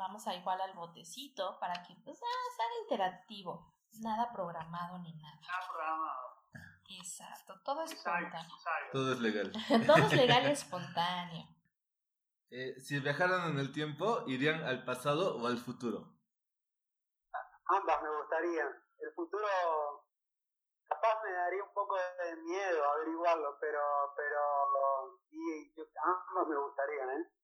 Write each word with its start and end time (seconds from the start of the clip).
vamos 0.00 0.26
a 0.26 0.34
igual 0.34 0.60
al 0.60 0.72
botecito 0.72 1.58
para 1.60 1.74
que 1.82 1.94
pues 2.02 2.18
ah, 2.22 2.56
sea 2.56 2.66
interactivo, 2.82 3.74
nada 4.00 4.32
programado 4.32 4.98
ni 4.98 5.14
nada. 5.14 5.38
Nada 5.42 5.66
programado. 5.68 6.40
Exacto, 6.88 7.54
todo 7.64 7.82
es 7.84 7.92
espontáneo. 7.92 8.56
Todo 8.92 9.12
es 9.12 9.20
legal. 9.20 9.52
todo 9.86 9.98
es 9.98 10.12
legal 10.12 10.48
y 10.48 10.52
espontáneo. 10.52 11.46
Eh, 12.50 12.80
si 12.80 12.98
viajaran 12.98 13.52
en 13.52 13.58
el 13.58 13.72
tiempo, 13.72 14.24
¿irían 14.26 14.64
al 14.64 14.84
pasado 14.84 15.36
o 15.36 15.46
al 15.46 15.58
futuro? 15.58 16.16
Ambas 17.66 18.02
me 18.02 18.16
gustarían. 18.16 18.68
El 18.98 19.12
futuro 19.14 19.46
capaz 20.88 21.22
me 21.22 21.32
daría 21.32 21.62
un 21.62 21.72
poco 21.72 21.94
de 21.94 22.36
miedo 22.36 22.84
averiguarlo, 22.90 23.56
pero 23.60 23.80
pero 24.16 24.40
y, 25.30 25.72
ambas 26.02 26.48
me 26.48 26.56
gustarían, 26.56 27.10
¿eh? 27.10 27.39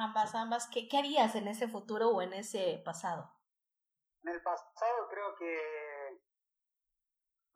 Ambas, 0.00 0.32
ambas. 0.36 0.68
¿Qué, 0.72 0.88
¿Qué 0.88 0.96
harías 0.96 1.34
en 1.34 1.48
ese 1.48 1.66
futuro 1.66 2.10
o 2.10 2.22
en 2.22 2.32
ese 2.32 2.80
pasado? 2.84 3.32
En 4.22 4.32
el 4.32 4.40
pasado 4.42 5.08
creo 5.10 5.34
que 5.34 6.22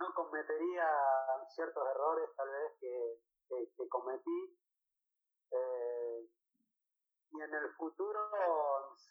no 0.01 0.13
cometería 0.13 0.85
ciertos 1.55 1.85
errores 1.95 2.31
tal 2.37 2.49
vez 2.49 2.73
que, 2.81 3.21
que, 3.77 3.89
cometí. 3.89 4.59
Eh, 5.53 6.29
y 7.31 7.43
en 7.43 7.55
el 7.55 7.73
futuro, 7.77 8.19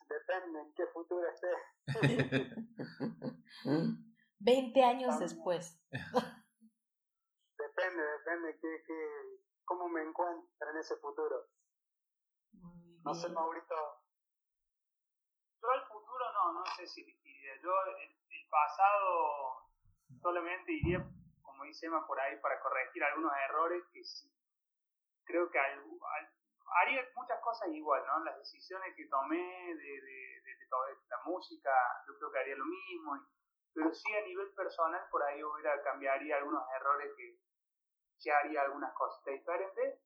depende 0.10 0.60
en 0.60 0.74
qué 0.74 0.88
futuro 0.88 1.26
esté. 1.30 1.56
20 4.40 4.84
años 4.84 5.20
después. 5.20 5.82
Depende, 7.58 8.04
depende 8.04 8.60
que, 8.60 8.84
que, 8.86 9.40
cómo 9.64 9.88
me 9.88 10.02
encuentro 10.02 10.70
en 10.72 10.78
ese 10.78 10.98
futuro. 10.98 11.48
No 13.04 13.16
sé, 13.16 13.30
Maurito. 13.30 13.76
Yo 15.62 15.72
al 15.72 15.88
futuro 15.88 16.26
no, 16.34 16.54
no 16.54 16.66
sé 16.78 16.86
si 16.88 17.02
iría. 17.02 17.56
Yo 17.62 17.72
el, 17.98 18.22
pasado 18.50 19.70
solamente 20.22 20.74
iría, 20.74 21.00
como 21.42 21.64
dice 21.64 21.86
Emma 21.86 22.06
por 22.06 22.20
ahí, 22.20 22.38
para 22.42 22.60
corregir 22.60 23.04
algunos 23.04 23.32
errores 23.50 23.84
que 23.94 24.04
sí. 24.04 24.30
Creo 25.24 25.50
que 25.50 25.58
haría 25.58 27.08
muchas 27.16 27.40
cosas 27.42 27.70
igual, 27.70 28.04
¿no? 28.06 28.26
Las 28.26 28.38
decisiones 28.38 28.94
que 28.96 29.08
tomé 29.08 29.38
de, 29.38 30.02
de, 30.02 30.42
de, 30.44 30.68
toda 30.70 30.90
la 31.08 31.18
música, 31.26 31.72
yo 32.08 32.18
creo 32.18 32.32
que 32.32 32.40
haría 32.40 32.56
lo 32.58 32.66
mismo. 32.66 33.26
pero 33.74 33.94
sí 33.94 34.14
a 34.14 34.22
nivel 34.22 34.54
personal, 34.54 35.08
por 35.10 35.24
ahí 35.24 35.42
hubiera, 35.42 35.82
cambiaría 35.82 36.38
algunos 36.38 36.64
errores 36.76 37.14
que, 37.16 37.40
que 38.22 38.32
haría 38.32 38.64
algunas 38.64 38.94
cosas 38.94 39.24
diferentes 39.26 40.02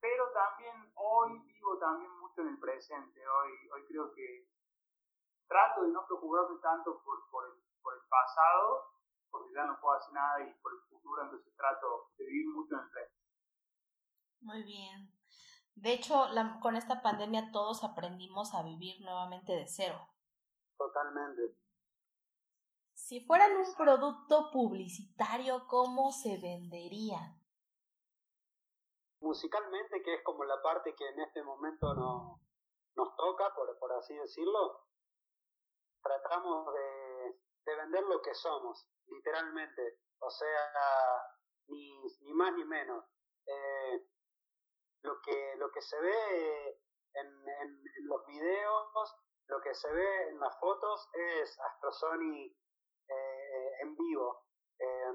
pero 0.00 0.30
también 0.32 0.92
hoy 0.94 1.38
vivo 1.40 1.78
también 1.78 2.10
mucho 2.18 2.42
en 2.42 2.48
el 2.48 2.58
presente, 2.58 3.20
hoy, 3.28 3.50
hoy 3.74 3.86
creo 3.86 4.12
que 4.12 4.48
trato 5.46 5.82
de 5.82 5.92
no 5.92 6.06
preocuparme 6.06 6.60
tanto 6.60 7.02
por, 7.02 7.28
por, 7.30 7.46
el, 7.46 7.62
por 7.82 7.94
el 7.94 8.08
pasado, 8.08 8.92
porque 9.30 9.54
ya 9.54 9.64
no 9.64 9.80
puedo 9.80 9.94
hacer 9.96 10.12
nada 10.12 10.40
y 10.42 10.52
por 10.60 10.72
el 10.72 10.80
futuro, 10.88 11.22
entonces 11.22 11.54
trato 11.56 12.10
de 12.16 12.24
vivir 12.26 12.48
mucho 12.48 12.74
en 12.74 12.80
el 12.80 12.90
presente. 12.90 13.18
Muy 14.40 14.62
bien. 14.62 15.12
De 15.74 15.92
hecho, 15.92 16.28
la, 16.28 16.58
con 16.60 16.76
esta 16.76 17.02
pandemia 17.02 17.50
todos 17.52 17.84
aprendimos 17.84 18.54
a 18.54 18.62
vivir 18.62 19.00
nuevamente 19.00 19.52
de 19.52 19.66
cero. 19.68 20.08
Totalmente. 20.76 21.56
Si 22.94 23.24
fueran 23.24 23.56
un 23.56 23.74
producto 23.74 24.50
publicitario, 24.52 25.66
¿cómo 25.66 26.12
se 26.12 26.38
venderían? 26.38 27.37
Musicalmente, 29.20 30.02
que 30.02 30.14
es 30.14 30.22
como 30.22 30.44
la 30.44 30.60
parte 30.62 30.94
que 30.94 31.08
en 31.08 31.20
este 31.20 31.42
momento 31.42 31.94
no, 31.94 32.40
nos 32.96 33.16
toca, 33.16 33.54
por, 33.54 33.78
por 33.78 33.92
así 33.92 34.14
decirlo, 34.14 34.84
tratamos 36.02 36.72
de, 36.74 37.40
de 37.64 37.76
vender 37.76 38.04
lo 38.04 38.20
que 38.22 38.34
somos, 38.34 38.86
literalmente. 39.06 39.98
O 40.20 40.30
sea, 40.30 40.72
ni, 41.68 42.02
ni 42.20 42.32
más 42.34 42.52
ni 42.54 42.64
menos. 42.64 43.04
Eh, 43.46 44.06
lo, 45.02 45.20
que, 45.22 45.54
lo 45.56 45.70
que 45.70 45.80
se 45.80 45.98
ve 46.00 46.80
en, 47.14 47.26
en, 47.26 47.82
los 48.04 48.26
videos, 48.26 49.16
lo 49.46 49.60
que 49.60 49.74
se 49.74 49.90
ve 49.92 50.28
en 50.28 50.40
las 50.40 50.58
fotos 50.58 51.08
es 51.12 51.58
Astrosony 51.60 52.54
eh, 53.08 53.70
en 53.82 53.96
vivo. 53.96 54.44
Eh, 54.78 55.12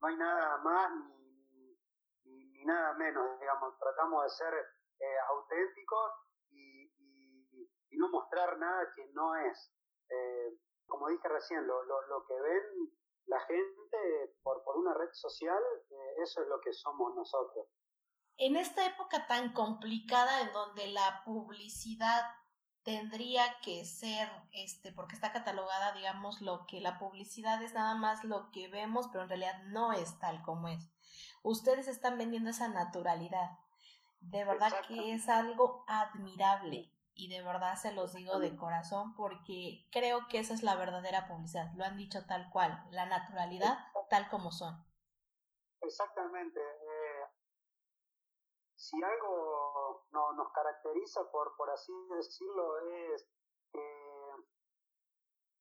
no 0.00 0.08
hay 0.08 0.16
nada 0.16 0.58
más 0.58 0.90
ni 1.08 1.27
ni, 2.58 2.64
nada 2.64 2.94
menos, 2.94 3.38
digamos, 3.40 3.78
tratamos 3.78 4.24
de 4.24 4.30
ser 4.30 4.54
eh, 4.54 5.18
auténticos 5.30 6.12
y, 6.50 6.90
no 7.98 8.08
mostrar 8.10 8.56
nada 8.58 8.92
que 8.94 9.10
no 9.12 9.34
es. 9.34 9.72
Eh, 10.08 10.56
como 10.86 11.08
dije 11.08 11.28
recién, 11.28 11.66
lo, 11.66 11.82
lo, 11.82 12.24
que 12.26 12.40
ven 12.40 12.92
la 13.26 13.40
gente 13.40 14.36
por, 14.42 14.62
por 14.62 14.76
una 14.76 14.94
red 14.94 15.08
social, 15.12 15.60
eh, 15.90 16.22
eso 16.22 16.42
es 16.42 16.48
lo 16.48 16.60
que 16.60 16.72
somos 16.72 17.14
nosotros. 17.16 17.66
En 18.36 18.54
esta 18.54 18.86
época 18.86 19.26
tan 19.26 19.52
complicada 19.52 20.42
en 20.42 20.52
donde 20.52 20.86
la 20.86 21.22
publicidad 21.24 22.22
tendría 22.84 23.44
que 23.60 23.84
ser, 23.84 24.30
este, 24.52 24.92
porque 24.92 25.14
está 25.14 25.32
catalogada, 25.32 25.92
digamos, 25.92 26.40
lo 26.40 26.64
que 26.66 26.80
la 26.80 26.98
publicidad 26.98 27.62
es 27.62 27.74
nada 27.74 27.94
más 27.96 28.24
lo 28.24 28.50
que 28.50 28.68
vemos, 28.68 29.08
pero 29.08 29.24
en 29.24 29.28
realidad 29.28 29.62
no 29.64 29.92
es 29.92 30.18
tal 30.20 30.40
como 30.42 30.68
es. 30.68 30.88
Ustedes 31.42 31.88
están 31.88 32.18
vendiendo 32.18 32.50
esa 32.50 32.68
naturalidad. 32.68 33.58
De 34.20 34.44
verdad 34.44 34.72
que 34.86 35.12
es 35.12 35.28
algo 35.28 35.84
admirable 35.86 36.92
y 37.14 37.28
de 37.28 37.42
verdad 37.42 37.74
se 37.76 37.92
los 37.92 38.14
digo 38.14 38.38
de 38.38 38.56
corazón 38.56 39.14
porque 39.16 39.88
creo 39.90 40.28
que 40.28 40.38
esa 40.38 40.54
es 40.54 40.62
la 40.62 40.76
verdadera 40.76 41.26
publicidad. 41.26 41.72
Lo 41.76 41.84
han 41.84 41.96
dicho 41.96 42.26
tal 42.26 42.48
cual, 42.50 42.86
la 42.90 43.06
naturalidad 43.06 43.78
tal 44.08 44.28
como 44.30 44.50
son. 44.50 44.86
Exactamente. 45.80 46.60
Eh, 46.60 47.24
si 48.74 48.96
algo 49.02 50.06
no, 50.10 50.32
nos 50.32 50.52
caracteriza, 50.52 51.20
por, 51.30 51.56
por 51.56 51.70
así 51.70 51.92
decirlo, 52.10 52.78
es 53.12 53.28
que 53.72 54.34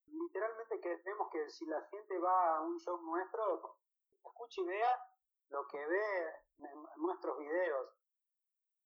literalmente 0.08 0.80
queremos 0.80 1.28
que 1.32 1.50
si 1.50 1.66
la 1.66 1.82
gente 1.90 2.18
va 2.20 2.58
a 2.58 2.62
un 2.62 2.80
show 2.80 2.98
nuestro, 3.02 3.78
escuche 4.24 4.62
y 4.62 4.66
vea 4.66 5.17
lo 5.50 5.68
que 5.68 5.86
ve 5.86 6.28
en 6.60 7.02
nuestros 7.02 7.38
videos. 7.38 7.90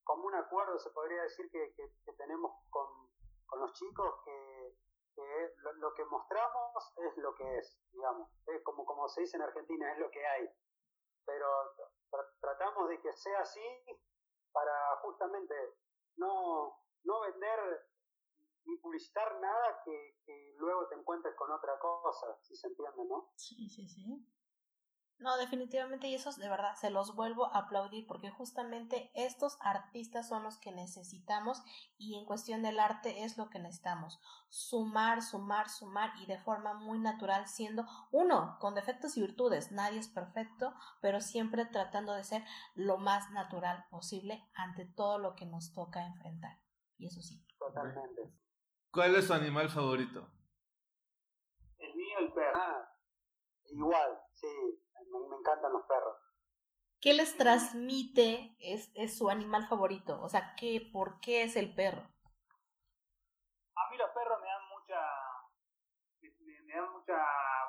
Como 0.03 0.25
un 0.27 0.35
acuerdo 0.35 0.79
se 0.79 0.89
podría 0.91 1.23
decir 1.23 1.49
que, 1.51 1.73
que, 1.75 2.13
tenemos 2.13 2.51
con, 2.69 2.88
con, 3.45 3.59
los 3.59 3.73
chicos 3.73 4.16
que, 4.25 4.75
lo, 5.79 5.94
que 5.94 6.05
mostramos 6.05 6.94
es 6.97 7.17
lo 7.17 7.35
que 7.35 7.57
es, 7.57 7.79
digamos. 7.91 8.29
Es 8.47 8.63
como, 8.63 8.85
como 8.85 9.07
se 9.09 9.21
dice 9.21 9.38
en 9.38 9.44
Argentina, 9.44 9.91
es 9.94 10.00
lo 10.00 10.09
que 10.09 10.25
hay. 10.25 10.50
Pero 11.25 11.47
tratamos 12.39 12.89
de 12.89 13.00
que 13.00 13.13
sea 13.13 13.39
así 13.41 13.61
para 14.51 14.97
justamente 15.01 15.55
no, 16.17 16.77
no 17.03 17.21
vender 17.21 17.88
ni 18.66 18.77
publicitar 18.77 19.39
nada 19.39 19.81
que, 19.83 20.17
que, 20.25 20.55
luego 20.57 20.88
te 20.88 20.95
encuentres 20.95 21.35
con 21.35 21.51
otra 21.51 21.79
cosa, 21.79 22.38
si 22.41 22.55
se 22.55 22.67
entiende, 22.67 23.05
¿no? 23.05 23.31
Sí, 23.35 23.67
sí, 23.69 23.88
sí. 23.88 24.27
No, 25.21 25.37
definitivamente, 25.37 26.07
y 26.07 26.15
esos 26.15 26.37
de 26.37 26.49
verdad 26.49 26.73
se 26.73 26.89
los 26.89 27.15
vuelvo 27.15 27.45
a 27.45 27.59
aplaudir 27.59 28.07
porque 28.07 28.31
justamente 28.31 29.11
estos 29.13 29.55
artistas 29.61 30.27
son 30.27 30.41
los 30.41 30.57
que 30.57 30.71
necesitamos 30.71 31.61
y 31.99 32.17
en 32.17 32.25
cuestión 32.25 32.63
del 32.63 32.79
arte 32.79 33.23
es 33.23 33.37
lo 33.37 33.51
que 33.51 33.59
necesitamos. 33.59 34.19
Sumar, 34.49 35.21
sumar, 35.21 35.69
sumar 35.69 36.11
y 36.19 36.25
de 36.25 36.39
forma 36.39 36.73
muy 36.73 36.97
natural 36.97 37.47
siendo 37.47 37.85
uno, 38.11 38.57
con 38.59 38.73
defectos 38.73 39.15
y 39.15 39.21
virtudes. 39.21 39.71
Nadie 39.71 39.99
es 39.99 40.07
perfecto, 40.07 40.73
pero 41.01 41.21
siempre 41.21 41.65
tratando 41.65 42.15
de 42.15 42.23
ser 42.23 42.43
lo 42.73 42.97
más 42.97 43.29
natural 43.29 43.85
posible 43.91 44.49
ante 44.55 44.85
todo 44.85 45.19
lo 45.19 45.35
que 45.35 45.45
nos 45.45 45.71
toca 45.71 46.03
enfrentar. 46.03 46.57
Y 46.97 47.06
eso 47.06 47.21
sí. 47.21 47.45
Totalmente. 47.59 48.33
¿Cuál 48.89 49.15
es 49.15 49.27
su 49.27 49.33
animal 49.33 49.69
favorito? 49.69 50.27
El 51.77 51.95
mío, 51.95 52.17
el 52.21 52.33
perro. 52.33 52.59
Ah, 52.59 52.97
igual, 53.65 54.19
sí 54.33 54.47
me, 55.12 55.36
encantan 55.36 55.74
los 55.74 55.86
perros. 55.86 56.18
¿Qué 57.00 57.13
les 57.13 57.36
transmite 57.36 58.56
es, 58.60 58.92
es, 58.96 59.18
su 59.18 59.30
animal 59.30 59.68
favorito? 59.68 60.22
O 60.22 60.30
sea, 60.30 60.56
¿qué, 60.56 60.90
¿por 60.94 61.19
qué 61.19 61.44
es 61.44 61.56
el 61.56 61.74
perro? 61.74 62.02
A 63.75 63.90
mí 63.90 63.98
los 63.98 64.10
perros 64.12 64.40
me 64.40 64.48
dan 64.48 64.69
mucha, 64.69 65.02
me, 66.22 66.74
dan 66.74 66.92
mucha 66.92 67.18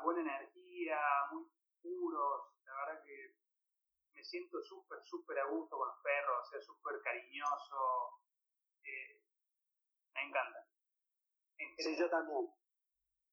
buena 0.03 0.21
energía, 0.21 0.99
muy 1.33 1.47
puros. 1.81 2.53
La 2.65 2.75
verdad 2.75 3.03
que 3.05 3.37
me 4.12 4.23
siento 4.23 4.61
súper, 4.62 5.03
súper 5.03 5.39
a 5.39 5.47
gusto 5.47 5.79
con 5.79 5.89
los 5.89 5.99
perros, 6.03 6.47
o 6.47 6.50
sea, 6.50 6.61
súper 6.61 7.00
cariñoso. 7.03 8.21
Eh, 8.85 9.23
me 10.15 10.29
encanta. 10.29 10.67
Sí, 11.79 11.97
yo 11.99 12.09
también. 12.11 12.53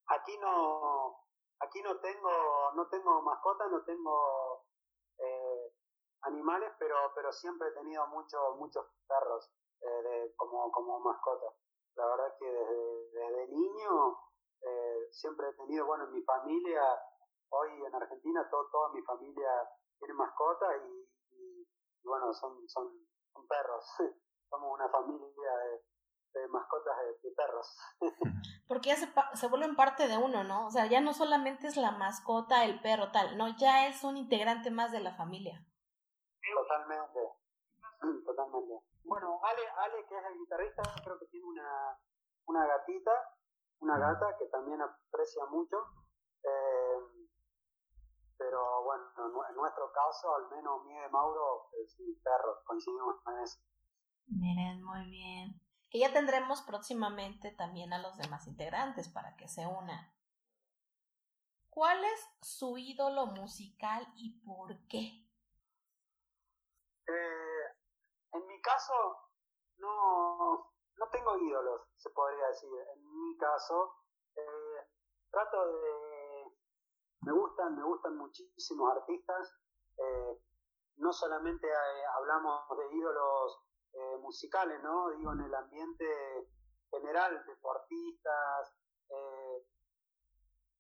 Aquí 0.08 0.38
no, 0.40 1.29
Aquí 1.62 1.82
no 1.82 2.00
tengo, 2.00 2.72
no 2.76 2.88
tengo 2.88 3.22
mascota, 3.22 3.68
no 3.68 3.84
tengo 3.84 4.66
eh, 5.18 5.74
animales, 6.22 6.72
pero, 6.80 6.96
pero 7.14 7.32
siempre 7.34 7.68
he 7.68 7.72
tenido 7.72 8.08
muchos, 8.08 8.56
muchos 8.58 8.86
perros 9.08 9.52
eh, 9.82 10.02
de, 10.04 10.36
como, 10.36 10.72
como 10.72 11.00
mascota. 11.02 11.54
La 11.96 12.06
verdad 12.06 12.36
que 12.40 12.46
desde, 12.46 13.10
desde 13.12 13.48
niño 13.50 14.18
eh, 14.62 15.08
siempre 15.12 15.50
he 15.50 15.54
tenido, 15.54 15.86
bueno, 15.86 16.06
en 16.06 16.14
mi 16.14 16.22
familia, 16.24 16.82
hoy 17.50 17.84
en 17.86 17.96
Argentina, 17.96 18.48
todo, 18.50 18.70
toda 18.72 18.90
mi 18.94 19.02
familia 19.02 19.50
tiene 20.00 20.14
mascotas 20.14 20.82
y, 21.32 21.68
bueno, 22.04 22.34
son, 22.34 22.68
son, 22.70 23.08
son 23.34 23.48
perros. 23.48 23.86
Somos 24.50 24.74
una 24.74 24.90
familia 24.90 25.58
de, 25.58 25.84
mascotas 26.50 26.96
de, 27.24 27.31
perros. 27.31 27.78
Porque 28.68 28.90
ya 28.90 28.96
se, 28.96 29.12
se 29.34 29.48
vuelven 29.48 29.76
parte 29.76 30.08
de 30.08 30.18
uno, 30.18 30.44
¿no? 30.44 30.68
O 30.68 30.72
sea, 30.72 30.86
ya 30.86 31.02
no 31.02 31.14
solamente 31.14 31.68
es 31.68 31.78
la 31.78 31.92
mascota, 31.92 32.66
el 32.66 32.81
perro, 32.81 33.12
tal, 33.12 33.38
no, 33.38 33.56
ya 33.58 33.88
es 33.88 34.04
un 34.04 34.18
integrante 34.18 34.72
más 34.72 34.92
de 34.92 35.00
la 35.00 35.16
familia. 35.16 35.66
Totalmente, 36.54 37.20
totalmente. 38.26 38.74
Bueno, 39.04 39.40
Ale, 39.44 39.62
Ale, 39.78 40.06
que 40.08 40.18
es 40.18 40.26
el 40.26 40.38
guitarrista, 40.40 40.84
creo 41.04 41.20
que 41.20 41.26
tiene 41.28 41.46
una, 41.46 42.00
una 42.46 42.66
gatita, 42.66 43.12
una 43.80 43.98
gata 43.98 44.38
que 44.38 44.46
también 44.46 44.82
aprecia 44.82 45.46
mucho. 45.46 45.78
Eh, 46.44 47.30
pero 48.38 48.84
bueno, 48.84 49.04
en 49.50 49.56
nuestro 49.56 49.92
caso, 49.92 50.34
al 50.36 50.50
menos 50.50 50.86
mí 50.86 50.98
de 50.98 51.10
Mauro, 51.10 51.70
es 51.84 52.00
mi 52.00 52.14
perro, 52.16 52.64
coincidimos 52.66 53.16
en 53.28 53.40
eso. 53.40 53.60
Miren, 54.28 54.82
muy 54.84 55.10
bien. 55.10 55.60
Que 55.89 56.00
ya 56.00 56.13
tendremos 56.13 56.62
próximamente 56.62 57.51
también 57.51 57.94
a 57.94 58.01
los 58.01 58.18
demás 58.18 58.47
integrantes 58.47 59.09
para 59.09 59.36
que 59.36 59.47
se 59.47 59.65
unan. 59.65 60.13
¿Cuál 61.69 62.03
es 62.03 62.30
su 62.41 62.77
ídolo 62.77 63.27
musical 63.27 64.06
y 64.15 64.39
por 64.45 64.75
qué? 64.88 65.25
Eh, 67.07 67.63
en 68.33 68.47
mi 68.47 68.62
caso, 68.62 68.94
no, 69.77 70.74
no 70.97 71.09
tengo 71.12 71.38
ídolos, 71.38 71.81
se 71.97 72.09
podría 72.09 72.47
decir. 72.47 72.69
En 72.94 73.09
mi 73.12 73.38
caso, 73.38 73.95
eh, 74.36 74.88
trato 75.31 75.68
de... 75.68 76.57
Me 77.21 77.31
gustan, 77.31 77.75
me 77.75 77.83
gustan 77.83 78.18
muchísimos 78.18 78.91
artistas. 78.97 79.53
Eh, 79.97 80.41
no 80.97 81.13
solamente 81.13 81.68
hablamos 82.15 82.77
de 82.77 82.95
ídolos 82.95 83.69
musicales, 84.21 84.81
¿no? 84.83 85.09
Digo, 85.12 85.33
en 85.33 85.41
el 85.41 85.53
ambiente 85.53 86.06
general, 86.91 87.44
deportistas, 87.45 88.74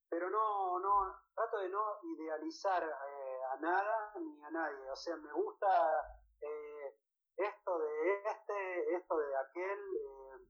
pero 0.09 0.29
no, 0.29 0.79
no, 0.79 1.15
trato 1.33 1.59
de 1.59 1.69
no 1.69 1.99
idealizar 2.03 2.83
a 2.83 3.57
nada 3.59 4.13
ni 4.19 4.43
a 4.43 4.51
nadie. 4.51 4.89
O 4.89 4.95
sea, 4.95 5.15
me 5.17 5.31
gusta 5.33 5.67
esto 7.39 7.79
de 7.79 8.21
este, 8.25 8.95
esto 8.95 9.17
de 9.17 9.37
aquel. 9.37 9.79
Eh, 9.79 10.47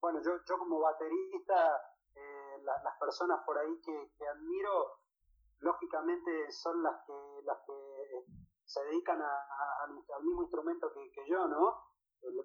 bueno, 0.00 0.20
yo, 0.22 0.38
yo 0.44 0.58
como 0.58 0.80
baterista, 0.80 1.80
eh, 2.14 2.62
las 2.62 2.98
personas 2.98 3.42
por 3.44 3.58
ahí 3.58 3.80
que, 3.80 4.26
admiro, 4.28 5.00
lógicamente 5.60 6.50
son 6.52 6.82
las 6.82 7.04
que, 7.06 7.42
las 7.44 7.58
que 7.66 8.26
se 8.64 8.84
dedican 8.84 9.20
a, 9.22 9.84
al 9.84 10.22
mismo 10.22 10.42
instrumento 10.42 10.92
que, 10.92 11.10
yo, 11.26 11.46
¿no? 11.48 11.82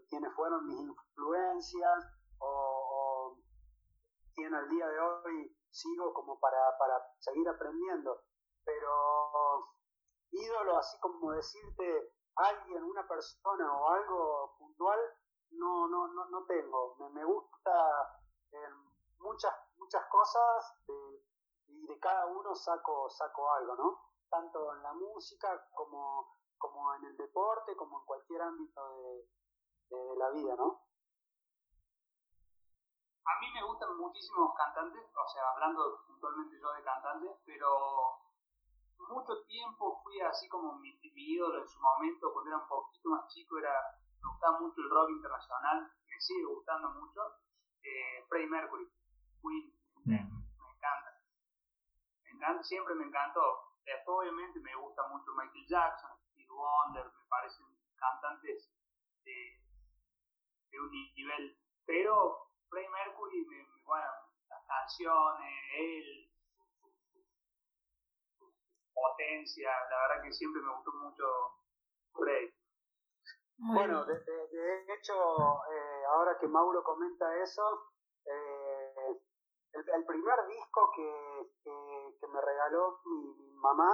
Quienes 0.10 0.34
fueron 0.36 0.66
mis 0.68 0.80
influencias 0.80 2.06
o, 2.40 3.38
quien 4.34 4.54
al 4.54 4.70
día 4.70 4.88
de 4.88 5.00
hoy 5.00 5.58
sigo 5.70 6.14
como 6.14 6.40
para, 6.40 6.78
para 6.78 7.02
seguir 7.20 7.48
aprendiendo. 7.48 8.22
Pero 8.64 9.60
ídolo, 10.32 10.78
así 10.78 11.00
como 11.00 11.32
decirte, 11.32 12.14
alguien, 12.36 12.84
una 12.84 13.08
persona 13.08 13.74
o 13.74 13.90
algo 13.90 14.56
puntual, 14.58 15.00
no, 15.52 15.88
no, 15.88 16.08
no, 16.08 16.30
no 16.30 16.46
tengo. 16.46 16.96
Me, 17.00 17.10
me 17.10 17.26
gusta 17.26 17.72
muchas, 19.20 19.54
muchas 19.78 20.06
cosas 20.10 20.76
y 21.68 21.88
de 21.88 22.00
cada 22.00 22.26
uno 22.28 22.56
saco, 22.56 23.10
saco 23.10 23.52
algo, 23.54 23.76
¿no? 23.76 24.02
Tanto 24.30 24.74
en 24.76 24.84
la 24.84 24.94
música 24.94 25.68
como, 25.74 26.38
como 26.58 26.94
en 26.96 27.06
el 27.06 27.18
deporte, 27.18 27.76
como 27.76 28.00
en 28.00 28.06
cualquier 28.06 28.42
ámbito 28.42 28.98
de, 28.98 29.28
de, 29.92 30.18
la 30.18 30.30
vida, 30.32 30.56
¿no? 30.56 30.82
A 33.26 33.40
mí 33.40 33.48
me 33.54 33.64
gustan 33.64 33.98
muchísimos 33.98 34.56
cantantes, 34.56 35.04
o 35.04 35.28
sea, 35.28 35.44
hablando 35.54 36.04
puntualmente 36.08 36.60
yo 36.60 36.72
de 36.74 36.84
cantantes, 36.84 37.32
pero 37.46 38.22
mucho 39.10 39.44
tiempo 39.46 40.02
fui 40.04 40.20
así 40.22 40.48
como 40.48 40.78
mi, 40.80 40.98
ídolo 41.14 41.62
en 41.62 41.68
su 41.68 41.80
momento, 41.80 42.32
cuando 42.34 42.50
era 42.50 42.60
un 42.60 42.68
poquito 42.68 43.10
más 43.10 43.28
chico, 43.28 43.58
era, 43.58 43.74
me 44.22 44.30
gustaba 44.30 44.60
mucho 44.60 44.82
el 44.82 44.90
rock 44.90 45.10
internacional, 45.12 45.92
me 46.08 46.20
sigue 46.20 46.46
gustando 46.46 46.90
mucho. 46.90 47.22
Eh, 47.84 48.26
Freddie 48.30 48.48
Mercury, 48.48 48.88
Queen, 49.42 49.74
me, 50.06 50.16
encanta. 50.16 51.12
Me 52.24 52.32
encanta, 52.32 52.64
siempre 52.64 52.96
me 52.96 53.06
encantó. 53.06 53.76
Después 53.86 54.18
obviamente 54.20 54.60
me 54.60 54.76
gusta 54.76 55.08
mucho 55.08 55.32
Michael 55.34 55.66
Jackson, 55.68 56.12
Steve 56.32 56.50
Wonder, 56.50 57.06
me 57.06 57.28
parecen 57.28 57.66
cantantes 57.96 58.72
de, 59.24 59.61
de 60.72 60.80
un 60.80 60.92
nivel, 60.92 61.58
pero 61.86 62.48
Freddie 62.70 62.90
Mercury, 62.90 63.46
me, 63.46 63.58
me, 63.58 63.84
bueno, 63.84 64.08
las 64.50 64.66
canciones, 64.66 65.54
él, 65.78 66.32
potencia, 68.94 69.70
la 69.90 70.08
verdad 70.08 70.24
que 70.24 70.34
siempre 70.34 70.62
me 70.62 70.74
gustó 70.76 70.92
mucho 70.94 71.26
Frey. 72.14 72.54
Bueno, 73.58 74.06
de, 74.06 74.16
de, 74.16 74.94
hecho, 74.94 75.14
eh, 75.14 76.04
ahora 76.10 76.38
que 76.40 76.48
Mauro 76.48 76.84
comenta 76.84 77.26
eso, 77.44 77.92
eh, 78.26 79.22
el, 79.74 80.06
primer 80.06 80.48
disco 80.48 80.92
que, 80.96 81.52
que, 81.64 82.28
me 82.28 82.42
regaló 82.42 83.00
mi, 83.06 83.52
mamá 83.60 83.94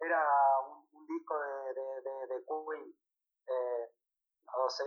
era 0.00 0.20
un, 0.68 1.06
disco 1.06 1.38
de, 1.38 1.74
de, 1.74 2.26
de 2.34 2.44
Queen. 2.44 2.94
Eh, 3.46 3.94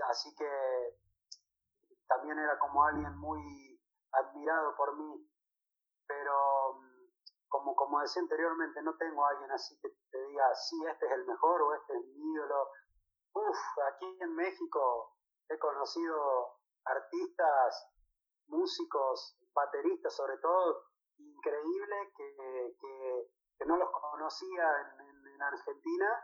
así 0.09 0.35
que 0.35 0.97
también 2.07 2.39
era 2.39 2.57
como 2.59 2.83
alguien 2.83 3.15
muy 3.17 3.79
admirado 4.11 4.75
por 4.75 4.95
mí. 4.97 5.29
Pero 6.07 6.79
como, 7.49 7.75
como 7.75 8.01
decía 8.01 8.21
anteriormente, 8.21 8.81
no 8.81 8.95
tengo 8.97 9.25
a 9.25 9.29
alguien 9.29 9.51
así 9.51 9.77
que 9.79 9.89
te 10.11 10.21
diga, 10.27 10.55
sí, 10.55 10.85
este 10.85 11.05
es 11.05 11.11
el 11.13 11.25
mejor 11.25 11.61
o 11.61 11.73
este 11.73 11.97
es 11.97 12.05
mi 12.05 12.33
ídolo. 12.33 12.69
Uf, 13.33 13.57
aquí 13.93 14.17
en 14.21 14.35
México 14.35 15.15
he 15.49 15.57
conocido 15.59 16.57
artistas, 16.85 17.89
músicos, 18.47 19.37
bateristas 19.53 20.15
sobre 20.15 20.37
todo, 20.37 20.83
increíble 21.17 22.13
que, 22.15 22.75
que, 22.79 23.65
no 23.65 23.75
los 23.75 23.89
conocía 23.91 24.63
en, 24.99 25.17
Argentina 25.39 26.19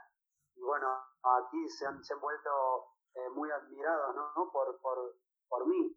y 0.55 0.61
bueno, 0.63 0.87
aquí 1.21 1.69
se 1.69 1.85
han, 1.85 2.03
se 2.03 2.15
han 2.15 2.19
vuelto 2.19 2.87
eh, 3.13 3.29
muy 3.29 3.51
admirados 3.51 4.15
¿no? 4.15 4.49
por, 4.51 4.79
por, 4.81 5.15
por 5.53 5.67
mí. 5.67 5.95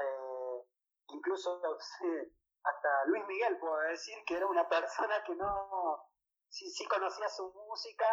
Eh, 0.00 0.64
incluso 1.08 1.60
hasta 2.64 3.04
Luis 3.06 3.26
Miguel 3.26 3.58
puedo 3.58 3.76
decir 3.80 4.16
que 4.26 4.36
era 4.36 4.46
una 4.46 4.66
persona 4.66 5.22
que 5.24 5.34
no, 5.34 6.08
sí, 6.48 6.70
sí 6.70 6.86
conocía 6.86 7.28
su 7.28 7.52
música 7.52 8.06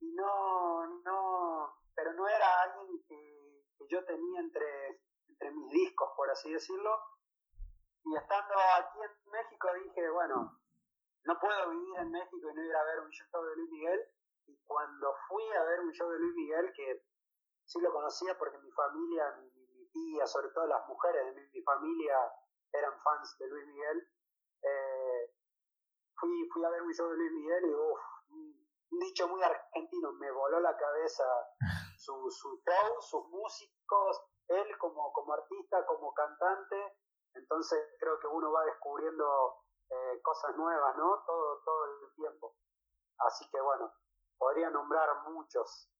y 0.00 0.12
no, 0.12 0.86
no, 1.02 1.80
pero 1.94 2.12
no 2.12 2.28
era 2.28 2.62
alguien 2.64 3.02
que, 3.08 3.64
yo 3.88 4.04
tenía 4.04 4.40
entre, 4.40 5.00
entre 5.28 5.50
mis 5.52 5.70
discos, 5.70 6.10
por 6.16 6.28
así 6.28 6.52
decirlo. 6.52 6.90
Y 8.04 8.16
estando 8.16 8.54
aquí 8.78 8.98
en 9.00 9.30
México 9.30 9.68
dije, 9.84 10.10
bueno, 10.10 10.58
no 11.24 11.38
puedo 11.38 11.70
vivir 11.70 11.98
en 12.00 12.10
México 12.10 12.50
y 12.50 12.54
no 12.54 12.64
ir 12.64 12.74
a 12.74 12.84
ver 12.84 13.00
un 13.00 13.10
show 13.10 13.42
de 13.44 13.56
Luis 13.56 13.70
Miguel. 13.70 14.00
Y 14.46 14.58
cuando 14.64 15.14
fui 15.28 15.44
a 15.52 15.62
ver 15.64 15.80
un 15.80 15.92
show 15.92 16.10
de 16.10 16.18
Luis 16.18 16.34
Miguel, 16.34 16.72
que 16.74 17.04
sí 17.64 17.80
lo 17.80 17.92
conocía 17.92 18.36
porque 18.36 18.58
mi 18.58 18.72
familia, 18.72 19.36
mi, 19.40 19.65
tía, 19.96 20.26
sobre 20.26 20.48
todo 20.50 20.66
las 20.66 20.86
mujeres 20.88 21.34
de 21.34 21.48
mi 21.52 21.62
familia, 21.62 22.16
eran 22.72 22.92
fans 23.00 23.36
de 23.38 23.48
Luis 23.48 23.66
Miguel. 23.66 24.08
Eh, 24.62 25.34
fui, 26.18 26.48
fui 26.52 26.64
a 26.64 26.70
ver 26.70 26.82
un 26.82 26.92
show 26.92 27.08
de 27.08 27.16
Luis 27.16 27.32
Miguel 27.32 27.64
y 27.64 27.74
uff, 27.74 28.00
un 28.90 28.98
dicho 29.00 29.28
muy 29.28 29.42
argentino, 29.42 30.12
me 30.12 30.30
voló 30.30 30.60
la 30.60 30.76
cabeza 30.76 31.24
su, 31.98 32.30
su 32.30 32.62
show, 32.64 33.00
sus 33.00 33.28
músicos, 33.28 34.22
él 34.48 34.78
como, 34.78 35.12
como 35.12 35.32
artista, 35.32 35.84
como 35.86 36.12
cantante. 36.12 36.98
Entonces 37.34 37.78
creo 37.98 38.18
que 38.20 38.26
uno 38.26 38.50
va 38.52 38.64
descubriendo 38.64 39.56
eh, 39.90 40.20
cosas 40.22 40.56
nuevas, 40.56 40.96
¿no? 40.96 41.22
Todo, 41.26 41.62
todo 41.64 41.84
el 41.84 42.14
tiempo. 42.14 42.56
Así 43.18 43.48
que 43.50 43.60
bueno, 43.60 43.92
podría 44.38 44.70
nombrar 44.70 45.08
muchos. 45.30 45.90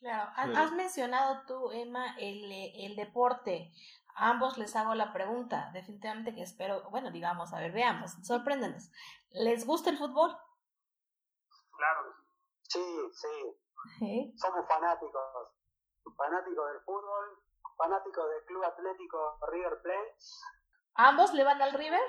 Claro, 0.00 0.32
has 0.34 0.72
mencionado 0.72 1.44
tú, 1.46 1.70
Emma, 1.72 2.16
el, 2.18 2.50
el 2.52 2.96
deporte 2.96 3.70
ambos 4.20 4.58
les 4.58 4.76
hago 4.76 4.94
la 4.94 5.12
pregunta, 5.12 5.70
definitivamente 5.72 6.34
que 6.34 6.42
espero, 6.42 6.88
bueno, 6.90 7.10
digamos, 7.10 7.52
a 7.52 7.58
ver, 7.58 7.72
veamos, 7.72 8.12
sorpréndenos. 8.22 8.90
¿Les 9.30 9.66
gusta 9.66 9.90
el 9.90 9.98
fútbol? 9.98 10.36
Claro. 11.76 12.14
Sí, 12.62 13.10
sí. 13.12 13.60
Somos 14.36 14.66
fanáticos, 14.68 15.48
fanáticos 16.16 16.72
del 16.72 16.80
fútbol. 16.82 17.42
fanáticos 17.76 18.28
del 18.28 18.44
Club 18.44 18.64
Atlético 18.64 19.38
River 19.50 19.80
Plate. 19.82 20.14
¿Ambos 20.94 21.32
le 21.32 21.44
van 21.44 21.62
al 21.62 21.72
River? 21.72 22.02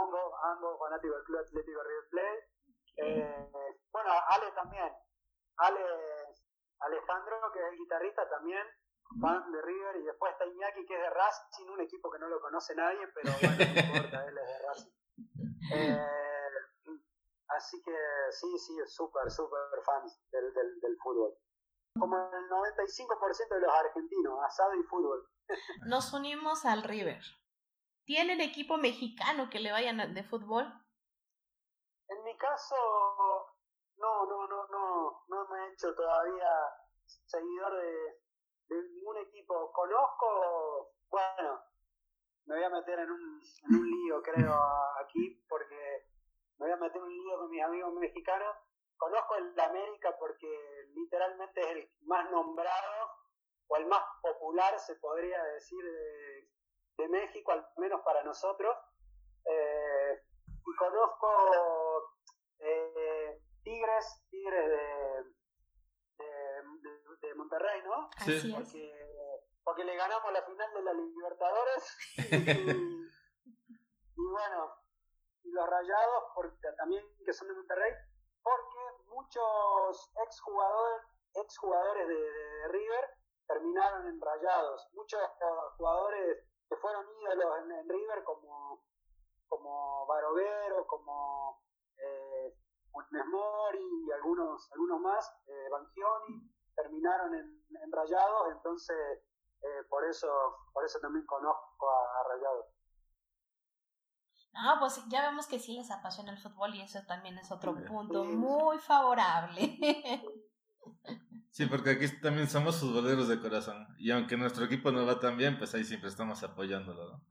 Ambos, 0.00 0.32
ambos 0.44 0.78
fanáticos 0.78 1.16
del 1.16 1.24
Club 1.24 1.40
Atlético 1.40 1.82
River 1.82 2.08
Plate. 2.10 2.48
Eh, 2.96 3.48
bueno, 3.92 4.10
Ale 4.28 4.50
también. 4.52 4.92
Ale 5.58 5.80
Alejandro, 6.86 7.52
que 7.52 7.60
es 7.60 7.66
el 7.72 7.78
guitarrista 7.78 8.28
también, 8.28 8.66
fan 9.20 9.52
de 9.52 9.62
River, 9.62 9.96
y 9.96 10.02
después 10.04 10.32
está 10.32 10.46
Iñaki, 10.46 10.86
que 10.86 10.94
es 10.94 11.00
de 11.00 11.10
Racing, 11.10 11.68
un 11.68 11.80
equipo 11.80 12.10
que 12.10 12.18
no 12.18 12.28
lo 12.28 12.40
conoce 12.40 12.74
nadie, 12.74 13.06
pero 13.14 13.32
bueno, 13.40 13.56
no 13.56 13.80
importa, 13.80 14.26
él 14.26 14.38
es 14.38 14.46
de 14.46 14.58
Racing. 14.66 14.92
Eh, 15.74 16.06
así 17.48 17.82
que 17.82 17.96
sí, 18.30 18.58
sí, 18.58 18.74
súper, 18.86 19.30
súper 19.30 19.60
fans 19.84 20.20
del, 20.30 20.52
del, 20.52 20.80
del 20.80 20.96
fútbol 21.02 21.36
como 21.98 22.16
el 22.16 22.48
95% 22.48 23.54
de 23.54 23.60
los 23.60 23.72
argentinos, 23.72 24.38
asado 24.44 24.74
y 24.74 24.82
fútbol. 24.84 25.28
Nos 25.86 26.12
unimos 26.12 26.64
al 26.64 26.82
River. 26.82 27.22
¿Tienen 28.04 28.40
equipo 28.40 28.76
mexicano 28.78 29.48
que 29.50 29.60
le 29.60 29.72
vayan 29.72 30.14
de 30.14 30.24
fútbol? 30.24 30.64
En 32.08 32.24
mi 32.24 32.36
caso, 32.36 32.74
no, 33.96 34.26
no, 34.26 34.46
no, 34.48 34.66
no, 34.68 34.81
no 35.28 35.48
me 35.48 35.64
he 35.64 35.72
hecho 35.72 35.94
todavía 35.94 36.48
seguidor 37.26 37.74
de, 37.74 38.20
de 38.68 38.82
ningún 38.90 39.16
equipo. 39.18 39.72
Conozco, 39.72 40.94
bueno, 41.10 41.62
me 42.46 42.56
voy 42.56 42.64
a 42.64 42.70
meter 42.70 42.98
en 42.98 43.10
un, 43.10 43.40
en 43.68 43.74
un 43.74 43.86
lío, 43.86 44.22
creo, 44.22 44.54
aquí, 45.04 45.44
porque 45.48 46.06
me 46.58 46.66
voy 46.66 46.72
a 46.72 46.76
meter 46.76 46.96
en 46.96 47.02
un 47.02 47.12
lío 47.12 47.38
con 47.38 47.50
mis 47.50 47.62
amigos 47.62 47.92
mexicanos 47.94 48.56
conozco 49.02 49.34
el 49.34 49.52
de 49.56 49.62
América 49.62 50.16
porque 50.16 50.48
literalmente 50.94 51.60
es 51.60 51.66
el 51.66 51.90
más 52.02 52.30
nombrado 52.30 53.10
o 53.66 53.76
el 53.76 53.86
más 53.86 54.02
popular, 54.20 54.78
se 54.78 54.94
podría 54.96 55.42
decir, 55.42 55.84
de, 55.84 56.48
de 56.98 57.08
México, 57.08 57.50
al 57.50 57.66
menos 57.78 58.00
para 58.02 58.22
nosotros. 58.22 58.76
Eh, 59.44 60.22
y 60.64 60.76
conozco 60.76 62.01
Tigres, 63.62 64.24
Tigres 64.30 64.68
de, 64.68 65.24
de, 66.18 67.28
de, 67.28 67.34
Monterrey, 67.34 67.82
¿no? 67.84 68.10
Sí. 68.24 68.52
Porque, 68.52 68.92
porque 69.64 69.84
le 69.84 69.96
ganamos 69.96 70.32
la 70.32 70.42
final 70.42 70.74
de 70.74 70.82
la 70.82 70.92
Libertadores. 70.92 71.98
y, 74.16 74.26
bueno, 74.30 74.74
y 75.44 75.50
los 75.50 75.68
Rayados, 75.68 76.24
porque 76.34 76.72
también 76.76 77.04
que 77.24 77.32
son 77.32 77.48
de 77.48 77.54
Monterrey, 77.54 77.92
porque 78.42 78.78
muchos 79.08 80.12
exjugadores, 80.26 81.06
exjugadores 81.34 82.08
de, 82.08 82.14
de, 82.14 82.68
River 82.68 83.10
terminaron 83.46 84.06
en 84.08 84.20
Rayados. 84.20 84.88
Muchos 84.92 85.20
jugadores 85.76 86.44
que 86.68 86.76
fueron 86.76 87.06
ídolos 87.20 87.58
en, 87.58 87.88
River 87.88 88.24
como, 88.24 88.84
como 89.48 90.06
Barovero, 90.06 90.86
como 90.86 91.62
eh, 92.94 93.24
Mori 93.24 94.06
y 94.06 94.12
algunos, 94.12 94.70
algunos 94.72 95.00
más, 95.00 95.32
eh, 95.46 95.68
Banchioni, 95.70 96.50
terminaron 96.74 97.34
en, 97.34 97.64
en 97.82 97.92
Rayados, 97.92 98.52
entonces 98.52 98.96
eh, 99.60 99.84
por 99.88 100.04
eso 100.04 100.28
por 100.72 100.84
eso 100.84 100.98
también 101.00 101.26
conozco 101.26 101.90
a, 101.90 102.20
a 102.20 102.28
Rayados. 102.28 102.66
Ah, 104.54 104.76
pues 104.78 105.02
ya 105.08 105.22
vemos 105.22 105.46
que 105.46 105.58
sí 105.58 105.74
les 105.74 105.90
apasiona 105.90 106.32
el 106.32 106.38
fútbol 106.38 106.74
y 106.74 106.82
eso 106.82 107.00
también 107.06 107.38
es 107.38 107.50
otro 107.50 107.74
punto 107.86 108.24
muy 108.24 108.78
favorable. 108.78 109.78
Sí, 111.50 111.66
porque 111.66 111.90
aquí 111.90 112.20
también 112.20 112.48
somos 112.48 112.80
futboleros 112.80 113.28
de 113.28 113.38
corazón. 113.38 113.86
Y 113.98 114.10
aunque 114.10 114.38
nuestro 114.38 114.64
equipo 114.64 114.90
no 114.90 115.04
va 115.04 115.20
tan 115.20 115.36
bien, 115.36 115.58
pues 115.58 115.74
ahí 115.74 115.84
siempre 115.84 116.08
estamos 116.08 116.42
apoyándolo. 116.42 117.08
¿no? 117.08 117.22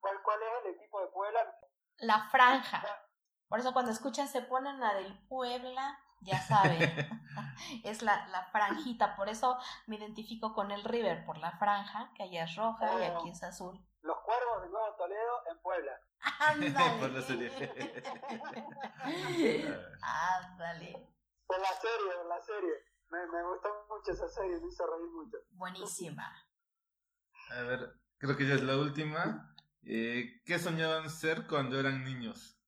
¿Cuál, 0.00 0.22
¿Cuál 0.24 0.42
es 0.42 0.64
el 0.64 0.74
equipo 0.74 1.00
de 1.00 1.06
Puebla? 1.08 1.40
La 1.98 2.28
Franja. 2.30 2.82
Por 3.50 3.58
eso 3.58 3.72
cuando 3.72 3.90
escuchan 3.90 4.28
se 4.28 4.42
ponen 4.42 4.78
la 4.78 4.94
del 4.94 5.18
Puebla, 5.28 5.98
ya 6.20 6.40
saben. 6.40 6.78
es 7.84 8.00
la, 8.00 8.28
la 8.28 8.44
franjita. 8.44 9.16
Por 9.16 9.28
eso 9.28 9.58
me 9.88 9.96
identifico 9.96 10.54
con 10.54 10.70
el 10.70 10.84
River, 10.84 11.26
por 11.26 11.36
la 11.36 11.58
franja, 11.58 12.12
que 12.14 12.22
allá 12.22 12.44
es 12.44 12.54
roja 12.54 13.00
y 13.00 13.04
aquí 13.06 13.30
es 13.30 13.42
azul. 13.42 13.84
Los 14.02 14.18
cuervos 14.20 14.62
de 14.62 14.68
Nuevo 14.68 14.94
Toledo 14.96 15.42
en 15.50 15.58
Puebla. 15.62 16.00
Ándale. 16.38 16.98
Por 17.00 17.10
la 17.10 17.22
serie. 17.22 17.50
Ándale. 20.00 21.08
Por 21.46 21.60
la 21.60 21.72
serie, 21.72 22.12
por 22.16 22.26
la 22.26 22.40
serie. 22.40 22.72
Me, 23.08 23.26
me 23.26 23.42
gustó 23.42 23.68
mucho 23.88 24.12
esa 24.12 24.28
serie, 24.28 24.60
me 24.60 24.68
hizo 24.68 24.86
reír 24.86 25.10
mucho. 25.10 25.38
Buenísima. 25.50 26.32
A 27.50 27.62
ver, 27.62 27.94
creo 28.18 28.36
que 28.36 28.46
ya 28.46 28.54
es 28.54 28.62
la 28.62 28.76
última. 28.76 29.54
Eh, 29.82 30.40
¿Qué 30.44 30.58
soñaban 30.58 31.10
ser 31.10 31.46
cuando 31.46 31.80
eran 31.80 32.04
niños? 32.04 32.59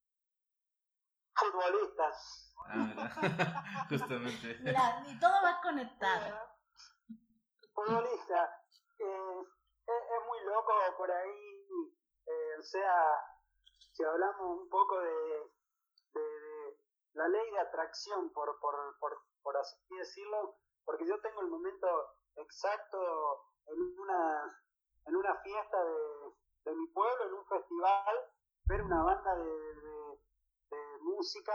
Futbolistas. 1.34 2.54
Ah. 2.68 3.86
Justamente. 3.88 4.58
Mira, 4.62 5.00
ni 5.00 5.18
todo 5.18 5.32
va 5.42 5.60
conectado. 5.62 6.48
Futbolista. 7.74 8.62
Eh, 8.98 9.40
es, 9.86 9.94
es, 9.94 10.26
muy 10.26 10.40
loco 10.44 10.72
por 10.96 11.10
ahí. 11.10 11.92
Eh, 12.26 12.58
o 12.58 12.62
sea, 12.62 12.94
si 13.92 14.04
hablamos 14.04 14.60
un 14.60 14.68
poco 14.68 15.00
de, 15.00 15.50
de, 16.14 16.20
de 16.20 16.76
la 17.14 17.28
ley 17.28 17.50
de 17.50 17.60
atracción, 17.60 18.32
por, 18.32 18.58
por, 18.60 18.74
por, 18.98 19.22
por 19.42 19.56
así 19.56 19.76
decirlo, 19.96 20.56
porque 20.84 21.06
yo 21.06 21.20
tengo 21.20 21.40
el 21.40 21.48
momento 21.48 21.88
exacto 22.36 23.48
en 23.66 23.98
una, 23.98 24.60
en 25.06 25.16
una 25.16 25.34
fiesta 25.42 25.84
de, 25.84 26.32
de 26.64 26.74
mi 26.76 26.86
pueblo, 26.88 27.26
en 27.26 27.34
un 27.34 27.46
festival, 27.46 28.16
ver 28.66 28.82
una 28.82 29.02
banda 29.02 29.34
de 29.34 30.01
música 31.02 31.52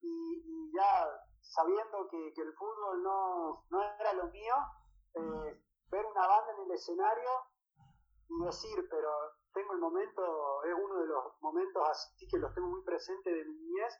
y, 0.00 0.72
ya 0.74 1.08
sabiendo 1.40 2.08
que, 2.08 2.32
el 2.36 2.52
fútbol 2.54 3.02
no, 3.02 3.64
no 3.70 3.82
era 4.00 4.12
lo 4.14 4.26
mío, 4.28 4.54
eh, 5.14 5.62
ver 5.90 6.06
una 6.06 6.26
banda 6.26 6.52
en 6.52 6.64
el 6.64 6.70
escenario 6.72 7.30
y 8.28 8.44
decir, 8.44 8.86
pero 8.90 9.10
tengo 9.52 9.72
el 9.74 9.78
momento, 9.78 10.64
es 10.64 10.74
uno 10.74 11.00
de 11.00 11.06
los 11.06 11.40
momentos 11.40 11.82
así 11.88 12.26
que 12.28 12.38
los 12.38 12.52
tengo 12.54 12.68
muy 12.68 12.82
presentes 12.82 13.32
de 13.32 13.44
mi 13.44 13.54
niñez, 13.54 13.94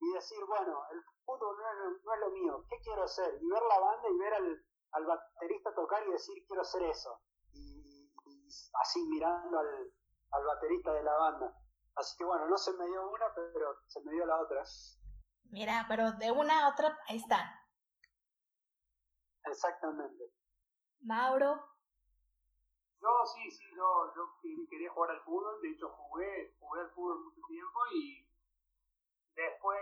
y 0.00 0.12
decir, 0.14 0.44
bueno, 0.46 0.82
el 0.90 1.00
fútbol 1.24 1.56
no 1.56 1.68
es, 1.68 2.04
no 2.04 2.14
es 2.14 2.20
lo 2.20 2.30
mío, 2.30 2.64
¿qué 2.68 2.76
quiero 2.82 3.04
hacer? 3.04 3.38
Y 3.40 3.48
ver 3.48 3.62
la 3.62 3.78
banda 3.78 4.08
y 4.10 4.18
ver 4.18 4.34
al, 4.34 4.66
al 4.92 5.06
baterista 5.06 5.74
tocar 5.74 6.04
y 6.06 6.10
decir, 6.10 6.44
quiero 6.46 6.62
hacer 6.62 6.82
eso. 6.82 7.20
Y, 7.52 8.10
y 8.26 8.48
así 8.82 9.06
mirando 9.08 9.60
al, 9.60 9.92
al 10.32 10.44
baterista 10.44 10.92
de 10.92 11.02
la 11.04 11.16
banda. 11.16 11.61
Así 11.94 12.16
que 12.16 12.24
bueno, 12.24 12.48
no 12.48 12.56
se 12.56 12.72
me 12.72 12.86
dio 12.86 13.10
una, 13.10 13.26
pero 13.34 13.76
se 13.86 14.00
me 14.02 14.12
dio 14.12 14.24
la 14.24 14.40
otra. 14.40 14.62
Mira, 15.50 15.84
pero 15.88 16.12
de 16.12 16.30
una 16.30 16.64
a 16.64 16.68
otra, 16.70 16.98
ahí 17.08 17.16
está. 17.16 17.62
Exactamente. 19.44 20.32
Mauro. 21.00 21.68
Yo 23.00 23.08
sí, 23.34 23.50
sí, 23.50 23.64
yo, 23.76 24.14
yo 24.14 24.38
quería 24.70 24.90
jugar 24.92 25.10
al 25.10 25.20
fútbol, 25.22 25.60
de 25.60 25.70
hecho 25.70 25.88
jugué, 25.88 26.54
jugué 26.60 26.80
al 26.80 26.90
fútbol 26.92 27.24
mucho 27.24 27.40
tiempo 27.48 27.80
y 27.92 28.28
después, 29.34 29.80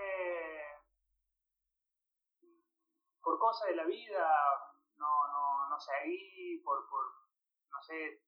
por 3.23 3.39
cosas 3.39 3.69
de 3.69 3.77
la 3.77 3.85
vida, 3.85 4.27
no, 4.97 5.29
no, 5.29 5.69
no 5.69 5.81
seguí, 5.81 6.63
por, 6.65 6.89
por, 6.89 7.05
no 7.71 7.83
sé, 7.83 8.25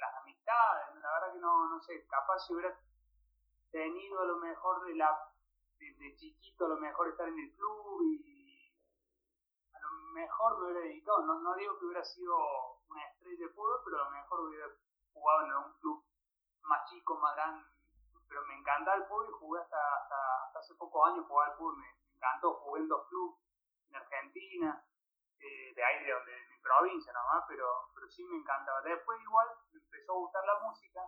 las 0.00 0.14
amistades, 0.16 0.94
la 1.02 1.12
verdad 1.12 1.32
que 1.32 1.38
no, 1.38 1.68
no 1.68 1.80
sé, 1.80 2.06
capaz 2.06 2.38
si 2.40 2.54
hubiera 2.54 2.78
tenido 3.70 4.20
a 4.20 4.24
lo 4.24 4.36
mejor 4.38 4.84
de 4.86 4.94
la, 4.94 5.32
de, 5.78 5.92
de 5.94 6.16
chiquito 6.16 6.66
a 6.66 6.68
lo 6.70 6.76
mejor 6.76 7.08
estar 7.08 7.28
en 7.28 7.38
el 7.38 7.52
club 7.54 8.02
y 8.02 8.72
a 9.72 9.80
lo 9.80 9.90
mejor 10.14 10.58
me 10.58 10.64
hubiera 10.64 10.80
dedicado, 10.80 11.26
no, 11.26 11.40
no 11.40 11.54
digo 11.56 11.78
que 11.78 11.86
hubiera 11.86 12.04
sido 12.04 12.36
una 12.88 13.04
estrella 13.04 13.46
de 13.46 13.52
fútbol, 13.52 13.80
pero 13.84 14.00
a 14.00 14.04
lo 14.04 14.10
mejor 14.10 14.40
hubiera 14.40 14.66
jugado 15.12 15.44
en 15.44 15.50
algún 15.50 15.78
club 15.80 16.04
más 16.62 16.90
chico, 16.90 17.18
más 17.18 17.34
grande. 17.36 17.64
Pero 18.28 18.42
me 18.46 18.58
encanta 18.58 18.94
el 18.94 19.04
fútbol 19.04 19.28
y 19.28 19.38
jugué 19.38 19.60
hasta, 19.60 19.76
hasta, 20.02 20.58
hace 20.58 20.74
pocos 20.74 21.08
años 21.08 21.26
jugar 21.26 21.50
al 21.50 21.56
fútbol. 21.56 21.76
Me, 21.78 21.86
encantó, 22.16 22.54
jugué 22.54 22.80
en 22.80 22.88
dos 22.88 23.06
clubes 23.08 23.38
en 23.88 23.96
Argentina, 23.96 24.84
eh, 25.38 25.74
de 25.74 25.84
ahí 25.84 26.04
de 26.04 26.12
donde 26.12 26.45
provincia 26.66 27.12
nomás, 27.12 27.44
pero, 27.46 27.66
pero 27.94 28.08
sí 28.10 28.24
me 28.24 28.36
encantaba. 28.36 28.82
Después 28.82 29.20
igual 29.22 29.48
me 29.72 29.80
empezó 29.80 30.12
a 30.12 30.22
gustar 30.26 30.44
la 30.44 30.58
música 30.66 31.00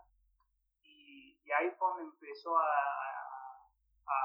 y, 0.83 1.41
y 1.43 1.53
ahí 1.53 1.71
fue 1.77 1.89
donde 1.89 2.05
empezó 2.05 2.57
a, 2.57 2.71
a, 4.07 4.17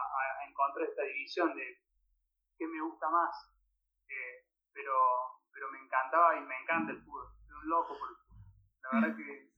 a, 0.41 0.45
encontrar 0.47 0.87
esta 0.87 1.01
división 1.03 1.55
de 1.55 1.81
qué 2.57 2.67
me 2.67 2.81
gusta 2.81 3.09
más. 3.09 3.49
Eh, 4.07 4.45
pero, 4.73 4.93
pero 5.51 5.69
me 5.71 5.79
encantaba 5.79 6.37
y 6.37 6.41
me 6.41 6.61
encanta 6.61 6.91
el 6.91 7.01
fútbol 7.03 7.33
un 7.49 7.69
loco 7.69 7.97
por 7.97 8.09
el 8.09 8.15
fútbol. 8.15 8.43
La 8.81 8.99
verdad 8.99 9.17
que 9.17 9.49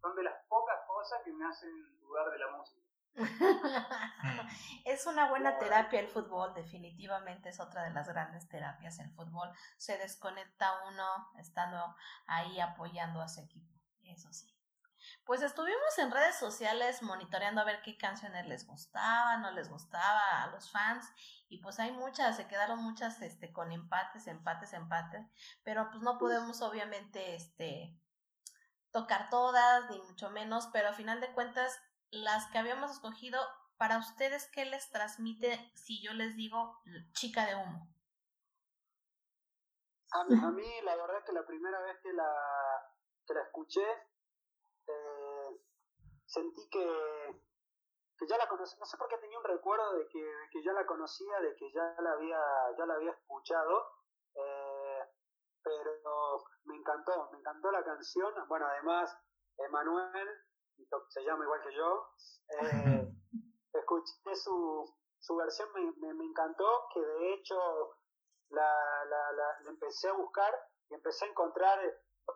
son 0.00 0.14
de 0.14 0.22
las 0.22 0.44
pocas 0.46 0.78
cosas 0.86 1.22
que 1.24 1.32
me 1.32 1.46
hacen 1.46 1.98
dudar 2.00 2.30
de 2.30 2.38
la 2.38 2.50
música. 2.50 2.85
es 4.84 5.06
una 5.06 5.28
buena 5.28 5.58
terapia 5.58 6.00
el 6.00 6.08
fútbol, 6.08 6.52
definitivamente 6.54 7.48
es 7.48 7.60
otra 7.60 7.82
de 7.84 7.90
las 7.90 8.08
grandes 8.08 8.48
terapias 8.48 8.98
el 8.98 9.10
fútbol. 9.10 9.50
Se 9.76 9.98
desconecta 9.98 10.72
uno 10.88 11.30
estando 11.38 11.96
ahí 12.26 12.60
apoyando 12.60 13.20
a 13.20 13.28
su 13.28 13.40
equipo, 13.40 13.72
eso 14.02 14.32
sí. 14.32 14.52
Pues 15.24 15.42
estuvimos 15.42 15.98
en 15.98 16.10
redes 16.10 16.36
sociales 16.36 17.02
monitoreando 17.02 17.60
a 17.60 17.64
ver 17.64 17.80
qué 17.82 17.96
canciones 17.96 18.46
les 18.46 18.66
gustaba, 18.66 19.36
no 19.38 19.52
les 19.52 19.68
gustaba 19.68 20.42
a 20.42 20.48
los 20.48 20.70
fans 20.70 21.06
y 21.48 21.58
pues 21.58 21.78
hay 21.78 21.92
muchas, 21.92 22.36
se 22.36 22.48
quedaron 22.48 22.82
muchas 22.82 23.20
este 23.22 23.52
con 23.52 23.72
empates, 23.72 24.26
empates, 24.26 24.72
empates, 24.72 25.26
pero 25.62 25.88
pues 25.90 26.02
no 26.02 26.18
podemos 26.18 26.60
obviamente 26.62 27.34
este 27.34 27.96
tocar 28.90 29.28
todas 29.28 29.88
ni 29.90 30.00
mucho 30.00 30.30
menos, 30.30 30.68
pero 30.72 30.88
a 30.88 30.92
final 30.92 31.20
de 31.20 31.32
cuentas 31.32 31.78
las 32.10 32.50
que 32.50 32.58
habíamos 32.58 32.90
escogido 32.90 33.40
para 33.76 33.98
ustedes 33.98 34.50
qué 34.52 34.64
les 34.64 34.90
transmite 34.90 35.70
si 35.74 36.02
yo 36.02 36.12
les 36.12 36.36
digo 36.36 36.78
chica 37.12 37.46
de 37.46 37.54
humo. 37.54 37.88
A 40.12 40.24
mí, 40.24 40.80
la 40.82 40.96
verdad 40.96 41.24
que 41.26 41.32
la 41.32 41.44
primera 41.44 41.80
vez 41.80 41.98
que 42.02 42.12
la 42.12 42.32
que 43.26 43.34
la 43.34 43.42
escuché 43.42 43.84
eh, 44.86 45.60
sentí 46.26 46.68
que, 46.70 47.42
que 48.16 48.26
ya 48.26 48.38
la 48.38 48.48
conocí, 48.48 48.78
no 48.78 48.86
sé 48.86 48.96
por 48.96 49.08
qué 49.08 49.18
tenía 49.18 49.38
un 49.38 49.44
recuerdo 49.44 49.92
de 49.94 50.06
que, 50.08 50.24
que 50.52 50.62
ya 50.62 50.72
la 50.72 50.86
conocía, 50.86 51.40
de 51.40 51.54
que 51.56 51.72
ya 51.72 51.96
la 52.00 52.12
había, 52.12 52.38
ya 52.78 52.86
la 52.86 52.94
había 52.94 53.10
escuchado, 53.10 53.84
eh, 54.34 55.02
pero 55.62 56.44
me 56.64 56.76
encantó, 56.76 57.30
me 57.32 57.38
encantó 57.38 57.70
la 57.72 57.84
canción, 57.84 58.32
bueno 58.48 58.66
además 58.66 59.16
Emanuel, 59.58 60.28
se 61.08 61.24
llama 61.24 61.44
igual 61.44 61.62
que 61.62 61.74
yo, 61.74 62.08
eh, 62.60 63.12
escuché 63.72 64.34
su, 64.34 64.84
su 65.18 65.36
versión, 65.36 65.68
me, 65.72 66.14
me, 66.14 66.24
encantó, 66.24 66.88
que 66.92 67.00
de 67.00 67.34
hecho 67.34 67.98
la, 68.50 69.04
la, 69.04 69.32
la, 69.32 69.70
empecé 69.70 70.08
a 70.08 70.12
buscar 70.12 70.52
y 70.88 70.94
empecé 70.94 71.26
a 71.26 71.28
encontrar 71.28 71.78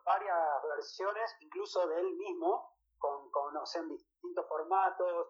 varias 0.05 0.63
versiones, 0.77 1.37
incluso 1.41 1.87
de 1.89 2.01
él 2.01 2.17
mismo, 2.17 2.77
con, 2.99 3.31
con 3.31 3.57
o 3.57 3.67
sea, 3.67 3.83
en 3.83 3.89
distintos 3.89 4.47
formatos, 4.49 5.29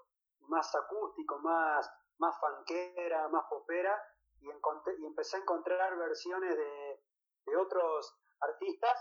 más 0.48 0.74
acústico, 0.74 1.38
más, 1.38 1.90
más 2.18 2.38
fanquera, 2.40 3.28
más 3.28 3.44
popera, 3.48 4.02
y, 4.40 4.46
y 4.48 5.06
empecé 5.06 5.36
a 5.36 5.40
encontrar 5.40 5.96
versiones 5.96 6.56
de, 6.56 7.04
de 7.46 7.56
otros 7.56 8.16
artistas, 8.40 8.98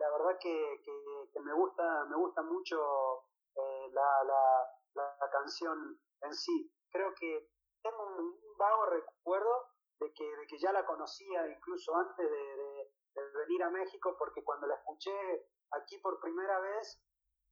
la 0.00 0.10
verdad 0.10 0.38
que, 0.40 0.80
me 1.44 1.52
gusta, 1.52 2.06
me 2.06 2.16
gusta 2.16 2.42
mucho 2.42 2.78
eh, 3.54 3.90
la, 3.92 4.24
la, 4.24 5.14
la, 5.20 5.30
canción 5.30 6.00
en 6.22 6.34
sí. 6.34 6.72
Creo 6.90 7.14
que 7.14 7.50
tengo 7.82 8.06
un, 8.06 8.40
vago 8.56 8.86
recuerdo 8.86 9.68
de 10.00 10.12
que, 10.12 10.24
de 10.24 10.46
que 10.46 10.58
ya 10.58 10.72
la 10.72 10.84
conocía 10.84 11.46
incluso 11.48 11.94
antes 11.96 12.30
de 12.30 12.90
venir 13.14 13.62
a 13.62 13.70
México 13.70 14.16
porque 14.18 14.42
cuando 14.44 14.66
la 14.66 14.74
escuché 14.74 15.12
aquí 15.72 15.98
por 15.98 16.20
primera 16.20 16.60
vez 16.60 17.02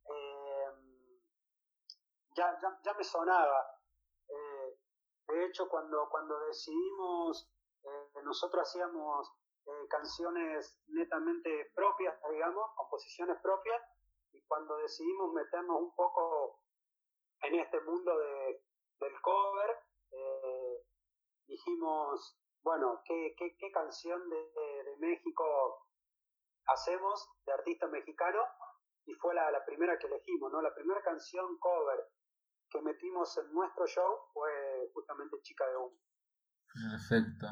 eh, 0.05 0.67
ya, 2.35 2.59
ya, 2.61 2.79
ya, 2.83 2.95
me 2.95 3.05
sonaba. 3.05 3.67
Eh, 4.29 4.79
de 5.29 5.45
hecho, 5.47 5.69
cuando, 5.69 6.09
cuando 6.11 6.39
decidimos, 6.47 7.51
nosotros 8.23 8.63
hacíamos 8.63 9.33
canciones 9.89 10.81
netamente 10.89 11.71
propias, 11.75 12.15
digamos, 12.31 12.71
composiciones 12.77 13.39
propias, 13.43 13.83
y 14.33 14.43
cuando 14.43 14.77
decidimos 14.79 15.33
meternos 15.33 15.81
un 15.81 15.95
poco 15.95 16.61
en 17.43 17.55
este 17.55 17.81
mundo 17.81 18.17
de, 18.19 18.63
del 19.01 19.21
cover, 19.21 19.79
dijimos, 21.47 22.39
bueno, 22.63 23.03
¿qué, 23.05 23.35
canción 23.73 24.29
de, 24.29 24.97
México 24.99 25.87
hacemos 26.67 27.31
de 27.47 27.53
artista 27.53 27.87
mexicano? 27.87 28.41
Y 29.07 29.15
fue 29.15 29.35
la, 29.35 29.51
la, 29.51 29.65
primera 29.65 29.99
que 29.99 30.07
elegimos, 30.07 30.53
¿no? 30.53 30.61
La 30.61 30.75
primera 30.75 31.01
canción 31.03 31.59
cover 31.59 32.05
que 32.69 32.83
metimos 32.83 33.39
en 33.39 33.53
nuestro 33.55 33.87
show 33.87 34.19
fue 34.33 34.91
justamente 34.93 35.41
Chica 35.41 35.67
de 35.67 35.77
Humo. 35.77 35.97
Perfecto. 36.75 37.47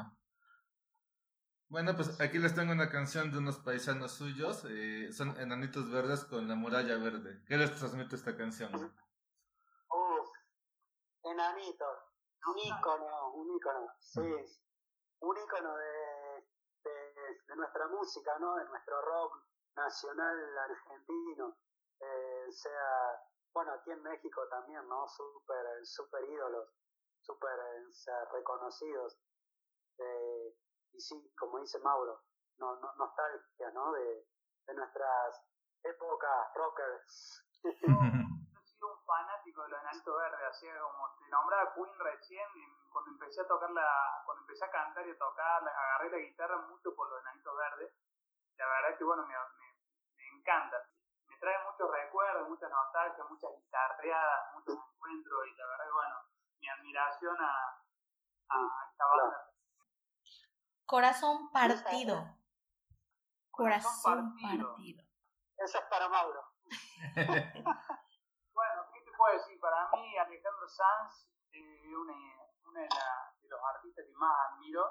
Bueno, 1.69 1.95
pues 1.95 2.19
aquí 2.21 2.37
les 2.39 2.55
tengo 2.55 2.71
una 2.71 2.89
canción 2.89 3.31
de 3.31 3.39
unos 3.39 3.57
paisanos 3.57 4.13
suyos, 4.13 4.65
eh, 4.69 5.11
son 5.11 5.37
Enanitos 5.37 5.91
Verdes 5.91 6.23
con 6.23 6.47
La 6.47 6.55
Muralla 6.55 6.97
Verde. 6.97 7.43
¿Qué 7.45 7.57
les 7.57 7.75
transmite 7.75 8.15
esta 8.15 8.37
canción? 8.37 8.73
Uf, 8.73 10.29
Enanitos, 11.23 11.97
un 12.47 12.57
ícono, 12.57 13.33
un 13.33 13.55
ícono, 13.55 13.87
sí 13.99 14.21
un 15.19 15.37
ícono 15.37 15.75
de, 15.75 16.47
de, 16.83 17.55
nuestra 17.55 17.87
música, 17.87 18.37
¿no? 18.39 18.55
De 18.55 18.65
nuestro 18.65 19.01
rock 19.01 19.43
nacional 19.75 20.57
argentino, 20.57 21.57
eh, 21.99 22.51
sea, 22.51 23.21
bueno, 23.53 23.73
aquí 23.73 23.91
en 23.91 24.03
México 24.03 24.47
también, 24.49 24.87
¿no? 24.87 25.07
Super, 25.07 25.85
super 25.85 26.23
ídolos, 26.29 26.69
super 27.21 27.51
reconocidos. 28.31 29.17
Eh, 29.97 30.55
y 30.97 31.01
sí, 31.01 31.33
como 31.37 31.59
dice 31.59 31.77
Mauro, 31.79 32.23
no, 32.57 32.75
no, 32.77 32.93
nostalgia, 32.95 33.69
¿no? 33.71 33.91
De, 33.91 34.25
de 34.65 34.73
nuestras 34.73 35.41
épocas 35.83 36.53
rockers. 36.55 37.43
un 38.79 39.05
fanático 39.05 39.63
de 39.63 39.69
los 39.69 39.81
Enanitos 39.81 40.15
Verdes, 40.15 40.39
así 40.49 40.67
como 40.69 41.15
te 41.17 41.29
nombraba 41.29 41.73
Queen 41.73 41.97
recién, 41.97 42.47
cuando 42.91 43.11
empecé 43.11 43.41
a 43.41 43.47
tocar 43.47 43.71
la, 43.71 44.21
cuando 44.23 44.43
empecé 44.43 44.65
a 44.65 44.71
cantar 44.71 45.07
y 45.07 45.11
a 45.11 45.17
tocar, 45.17 45.67
agarré 45.67 46.11
la 46.11 46.17
guitarra 46.17 46.57
mucho 46.57 46.95
por 46.95 47.09
los 47.09 47.19
Enanitos 47.21 47.57
Verdes, 47.57 47.91
la 48.55 48.67
verdad 48.67 48.97
que 48.97 49.03
bueno, 49.03 49.25
me, 49.25 49.33
me, 49.33 50.39
encanta, 50.39 50.77
me 51.27 51.37
trae 51.37 51.57
muchos 51.65 51.89
recuerdos, 51.89 52.49
muchas 52.49 52.69
nostalgias, 52.69 53.29
muchas 53.29 53.51
guitarreadas, 53.57 54.53
muchos 54.53 54.77
encuentros 54.77 55.47
y 55.47 55.55
la 55.55 55.67
verdad 55.67 55.85
que 55.85 55.93
bueno, 55.93 56.15
mi 56.59 56.69
admiración 56.69 57.37
a, 57.41 57.81
a 58.49 58.89
esta 58.91 59.05
banda. 59.07 59.56
Corazón 60.87 61.51
partido. 61.51 62.15
Corazón 63.51 64.33
partido. 64.33 64.69
partido. 64.69 65.03
Eso 65.57 65.77
es 65.79 65.85
para 65.85 66.09
Mauro. 66.09 66.41
puedo 69.17 69.33
decir? 69.33 69.59
Para 69.59 69.89
mí, 69.91 70.17
Alejandro 70.17 70.67
Sanz 70.69 71.27
es 71.51 71.61
eh, 71.61 71.95
uno 71.95 72.13
una 72.69 72.81
de, 72.81 72.87
de, 72.87 73.49
los 73.49 73.59
artistas 73.75 74.05
que 74.05 74.13
más 74.13 74.33
admiro 74.51 74.85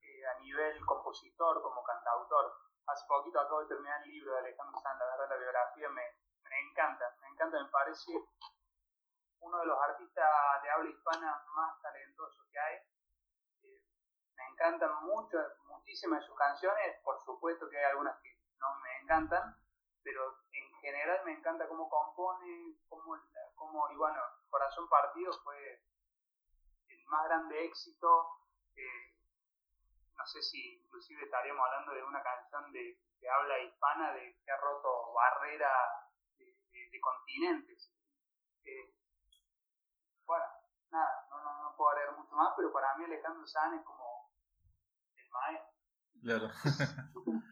eh, 0.00 0.26
a 0.26 0.38
nivel 0.40 0.86
compositor, 0.86 1.60
como 1.60 1.82
cantautor. 1.82 2.54
Hace 2.86 3.06
poquito 3.06 3.40
acabo 3.40 3.60
de 3.60 3.68
terminar 3.68 4.02
el 4.02 4.10
libro 4.10 4.32
de 4.32 4.38
Alejandro 4.38 4.80
Sanz, 4.80 4.98
la 4.98 5.06
verdad, 5.06 5.28
la 5.28 5.36
biografía 5.36 5.88
me, 5.90 6.02
me 6.48 6.60
encanta, 6.70 7.16
me 7.20 7.28
encanta, 7.28 7.62
me 7.62 7.70
parece 7.70 8.12
uno 9.40 9.58
de 9.58 9.66
los 9.66 9.78
artistas 9.82 10.62
de 10.62 10.70
habla 10.70 10.90
hispana 10.90 11.44
más 11.54 11.80
talentosos 11.82 12.46
que 12.50 12.58
hay. 12.58 12.78
Me 14.42 14.54
encantan 14.54 15.04
mucho, 15.04 15.38
muchísimas 15.68 16.20
de 16.20 16.26
sus 16.26 16.36
canciones, 16.36 17.00
por 17.04 17.22
supuesto 17.24 17.68
que 17.68 17.78
hay 17.78 17.84
algunas 17.84 18.20
que 18.20 18.36
no 18.58 18.66
me 18.80 18.98
encantan, 19.02 19.56
pero 20.02 20.38
en 20.52 20.74
general 20.80 21.24
me 21.24 21.32
encanta 21.32 21.68
cómo 21.68 21.88
compone, 21.88 22.76
cómo, 22.88 23.16
cómo 23.54 23.90
y 23.90 23.96
bueno, 23.96 24.20
Corazón 24.50 24.88
Partido 24.88 25.32
fue 25.44 25.82
el 26.88 27.04
más 27.06 27.24
grande 27.26 27.64
éxito. 27.66 28.40
Eh, 28.74 29.14
no 30.16 30.26
sé 30.26 30.42
si 30.42 30.82
inclusive 30.82 31.24
estaríamos 31.24 31.64
hablando 31.64 31.92
de 31.92 32.02
una 32.02 32.22
canción 32.22 32.72
de, 32.72 32.98
habla 33.30 33.58
hispana 33.60 34.12
de 34.12 34.36
que 34.44 34.50
ha 34.50 34.56
roto 34.56 35.12
barrera 35.12 35.70
de, 36.36 37.00
continentes. 37.00 37.92
Eh, 38.64 38.94
bueno, 40.26 40.44
nada, 40.90 41.26
no, 41.30 41.42
no, 41.42 41.62
no 41.62 41.76
puedo 41.76 41.90
agregar 41.90 42.16
mucho 42.16 42.34
más, 42.34 42.52
pero 42.56 42.72
para 42.72 42.96
mí 42.96 43.04
Alejandro 43.04 43.46
Sanz 43.46 43.80
es 43.80 43.84
como 43.84 44.11
Claro. 46.22 46.50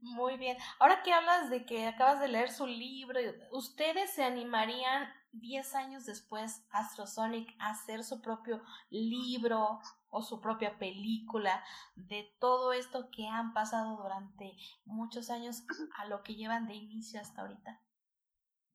Muy 0.00 0.36
bien. 0.36 0.58
Ahora 0.78 1.02
que 1.02 1.12
hablas 1.12 1.48
de 1.48 1.64
que 1.64 1.86
acabas 1.86 2.20
de 2.20 2.28
leer 2.28 2.50
su 2.50 2.66
libro, 2.66 3.18
¿ustedes 3.52 4.12
se 4.14 4.22
animarían 4.22 5.08
10 5.32 5.74
años 5.74 6.04
después, 6.04 6.62
Astrosonic, 6.70 7.56
a 7.58 7.70
hacer 7.70 8.04
su 8.04 8.20
propio 8.20 8.62
libro 8.90 9.80
o 10.10 10.22
su 10.22 10.40
propia 10.40 10.78
película 10.78 11.64
de 11.94 12.36
todo 12.38 12.72
esto 12.72 13.08
que 13.10 13.26
han 13.26 13.52
pasado 13.54 13.96
durante 13.96 14.56
muchos 14.84 15.30
años 15.30 15.64
a 15.96 16.04
lo 16.04 16.22
que 16.22 16.34
llevan 16.34 16.68
de 16.68 16.74
inicio 16.74 17.20
hasta 17.20 17.40
ahorita? 17.40 17.80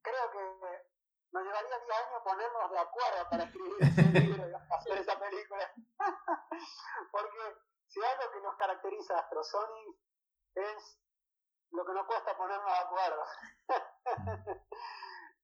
Creo 0.02 0.32
que 0.32 0.90
nos 1.32 1.44
llevaría 1.44 1.70
10 1.70 1.92
años 1.92 2.22
ponernos 2.24 2.72
de 2.72 2.80
acuerdo 2.80 3.30
para 3.30 3.44
escribir 3.44 3.78
ese 3.82 4.20
libro 4.20 4.50
y 4.50 4.74
hacer 4.74 4.98
esa 4.98 5.20
película. 5.20 5.72
Porque 7.12 7.70
si 7.90 8.00
algo 8.04 8.32
que 8.32 8.42
nos 8.42 8.56
caracteriza 8.56 9.16
a 9.16 9.20
Astrosonic 9.20 9.98
es 10.56 11.00
lo 11.72 11.86
que 11.86 11.94
nos 11.94 12.08
cuesta 12.08 12.38
ponernos 12.38 12.72
de 12.72 12.80
acuerdo. 12.80 13.24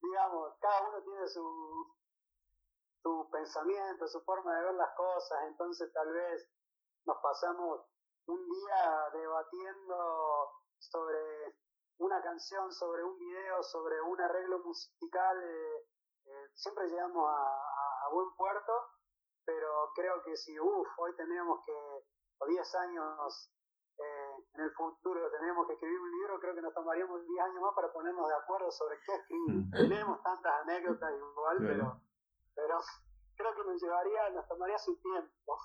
digamos, 0.01 0.53
cada 0.59 0.87
uno 0.87 1.01
tiene 1.03 1.27
su, 1.27 1.95
su 3.01 3.29
pensamiento, 3.31 4.07
su 4.07 4.21
forma 4.21 4.55
de 4.55 4.65
ver 4.65 4.75
las 4.75 4.95
cosas, 4.95 5.43
entonces 5.47 5.91
tal 5.93 6.11
vez 6.11 6.47
nos 7.05 7.17
pasamos 7.21 7.81
un 8.27 8.49
día 8.49 9.09
debatiendo 9.13 10.51
sobre 10.79 11.55
una 11.97 12.21
canción, 12.21 12.71
sobre 12.71 13.03
un 13.03 13.17
video, 13.17 13.63
sobre 13.63 14.01
un 14.01 14.19
arreglo 14.21 14.59
musical, 14.59 15.43
eh, 15.43 15.87
eh, 16.25 16.49
siempre 16.55 16.87
llegamos 16.87 17.29
a, 17.29 18.05
a, 18.05 18.09
buen 18.11 18.35
puerto, 18.35 18.73
pero 19.45 19.91
creo 19.95 20.21
que 20.23 20.35
si, 20.35 20.59
uff, 20.59 20.87
hoy 20.97 21.15
tendríamos 21.15 21.63
que, 21.65 22.05
o 22.39 22.45
10 22.45 22.75
años 22.75 23.51
eh, 23.97 24.43
en 24.55 24.61
el 24.61 24.71
futuro 24.71 25.31
tenemos 25.31 25.67
que 25.67 25.73
escribir 25.73 25.99
un 25.99 26.11
libro, 26.11 26.39
creo 26.39 26.55
que 26.55 26.61
nos 26.61 26.73
tomaríamos 26.73 27.25
10 27.25 27.45
años 27.45 27.61
más 27.61 27.73
para 27.75 27.93
ponernos 27.93 28.27
de 28.27 28.35
acuerdo 28.35 28.71
sobre 28.71 28.97
qué 29.05 29.15
escribir. 29.15 29.55
Mm. 29.55 29.71
Tenemos 29.71 30.23
tantas 30.23 30.53
anécdotas 30.63 31.13
igual, 31.13 31.57
pero, 31.59 32.01
pero 32.55 32.77
creo 33.35 33.55
que 33.55 33.63
nos 33.71 33.81
llevaría, 33.81 34.29
nos 34.31 34.47
tomaría 34.47 34.77
su 34.77 34.99
tiempo. 34.99 35.57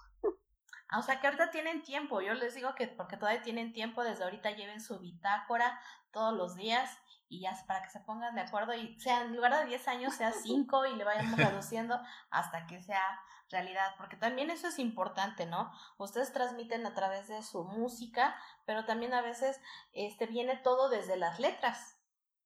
Ah, 0.92 0.98
o 0.98 1.02
sea 1.02 1.20
que 1.20 1.28
ahorita 1.28 1.50
tienen 1.52 1.82
tiempo, 1.82 2.20
yo 2.20 2.34
les 2.34 2.54
digo 2.54 2.74
que 2.74 2.88
porque 2.88 3.16
todavía 3.16 3.42
tienen 3.42 3.72
tiempo, 3.72 4.02
desde 4.02 4.24
ahorita 4.24 4.50
lleven 4.50 4.80
su 4.80 4.98
bitácora 4.98 5.80
todos 6.10 6.36
los 6.36 6.56
días 6.56 6.98
y 7.30 7.40
ya 7.40 7.56
para 7.66 7.82
que 7.82 7.90
se 7.90 8.00
pongan 8.00 8.34
de 8.34 8.42
acuerdo 8.42 8.74
y 8.74 8.98
sea 9.00 9.22
en 9.22 9.36
lugar 9.36 9.56
de 9.56 9.66
10 9.66 9.88
años 9.88 10.14
sea 10.14 10.32
5 10.32 10.86
y 10.86 10.96
le 10.96 11.04
vayamos 11.04 11.38
reduciendo 11.38 11.98
hasta 12.30 12.66
que 12.66 12.82
sea 12.82 13.20
realidad, 13.50 13.94
porque 13.96 14.16
también 14.16 14.50
eso 14.50 14.68
es 14.68 14.78
importante, 14.78 15.46
¿no? 15.46 15.72
Ustedes 15.96 16.32
transmiten 16.32 16.86
a 16.86 16.94
través 16.94 17.28
de 17.28 17.42
su 17.42 17.64
música, 17.64 18.36
pero 18.66 18.84
también 18.84 19.14
a 19.14 19.22
veces 19.22 19.60
este 19.92 20.26
viene 20.26 20.56
todo 20.56 20.88
desde 20.88 21.16
las 21.16 21.40
letras. 21.40 21.98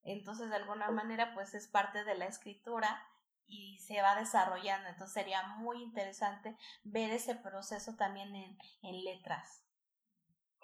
Entonces, 0.02 0.50
de 0.50 0.56
alguna 0.56 0.90
manera 0.90 1.32
pues 1.34 1.54
es 1.54 1.66
parte 1.66 2.04
de 2.04 2.14
la 2.14 2.26
escritura 2.26 3.02
y 3.46 3.78
se 3.78 4.02
va 4.02 4.16
desarrollando. 4.16 4.88
Entonces 4.88 5.14
sería 5.14 5.42
muy 5.56 5.82
interesante 5.82 6.56
ver 6.82 7.10
ese 7.10 7.34
proceso 7.34 7.96
también 7.96 8.34
en, 8.34 8.58
en 8.82 9.04
letras. 9.04 9.63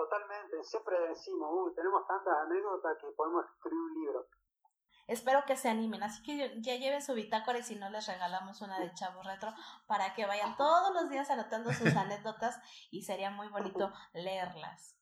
Totalmente, 0.01 0.65
siempre 0.65 0.97
decimos, 1.09 1.75
tenemos 1.75 2.07
tantas 2.07 2.33
anécdotas 2.47 2.97
que 2.99 3.09
podemos 3.15 3.45
escribir 3.45 3.79
un 3.79 3.95
libro. 4.01 4.27
Espero 5.07 5.45
que 5.47 5.57
se 5.57 5.69
animen, 5.69 6.03
así 6.03 6.23
que 6.23 6.59
ya 6.63 6.77
lleven 6.77 7.03
su 7.03 7.13
bitácora 7.13 7.59
y 7.59 7.63
si 7.63 7.77
no 7.77 7.91
les 7.91 8.07
regalamos 8.07 8.63
una 8.63 8.81
de 8.81 8.95
Chavo 8.95 9.23
Retro 9.23 9.53
para 9.87 10.15
que 10.15 10.25
vayan 10.25 10.57
todos 10.57 10.95
los 10.95 11.11
días 11.11 11.29
anotando 11.29 11.71
sus 11.73 11.95
anécdotas 11.97 12.59
y 12.91 13.03
sería 13.03 13.31
muy 13.31 13.49
bonito 13.49 13.93
leerlas. 14.15 14.97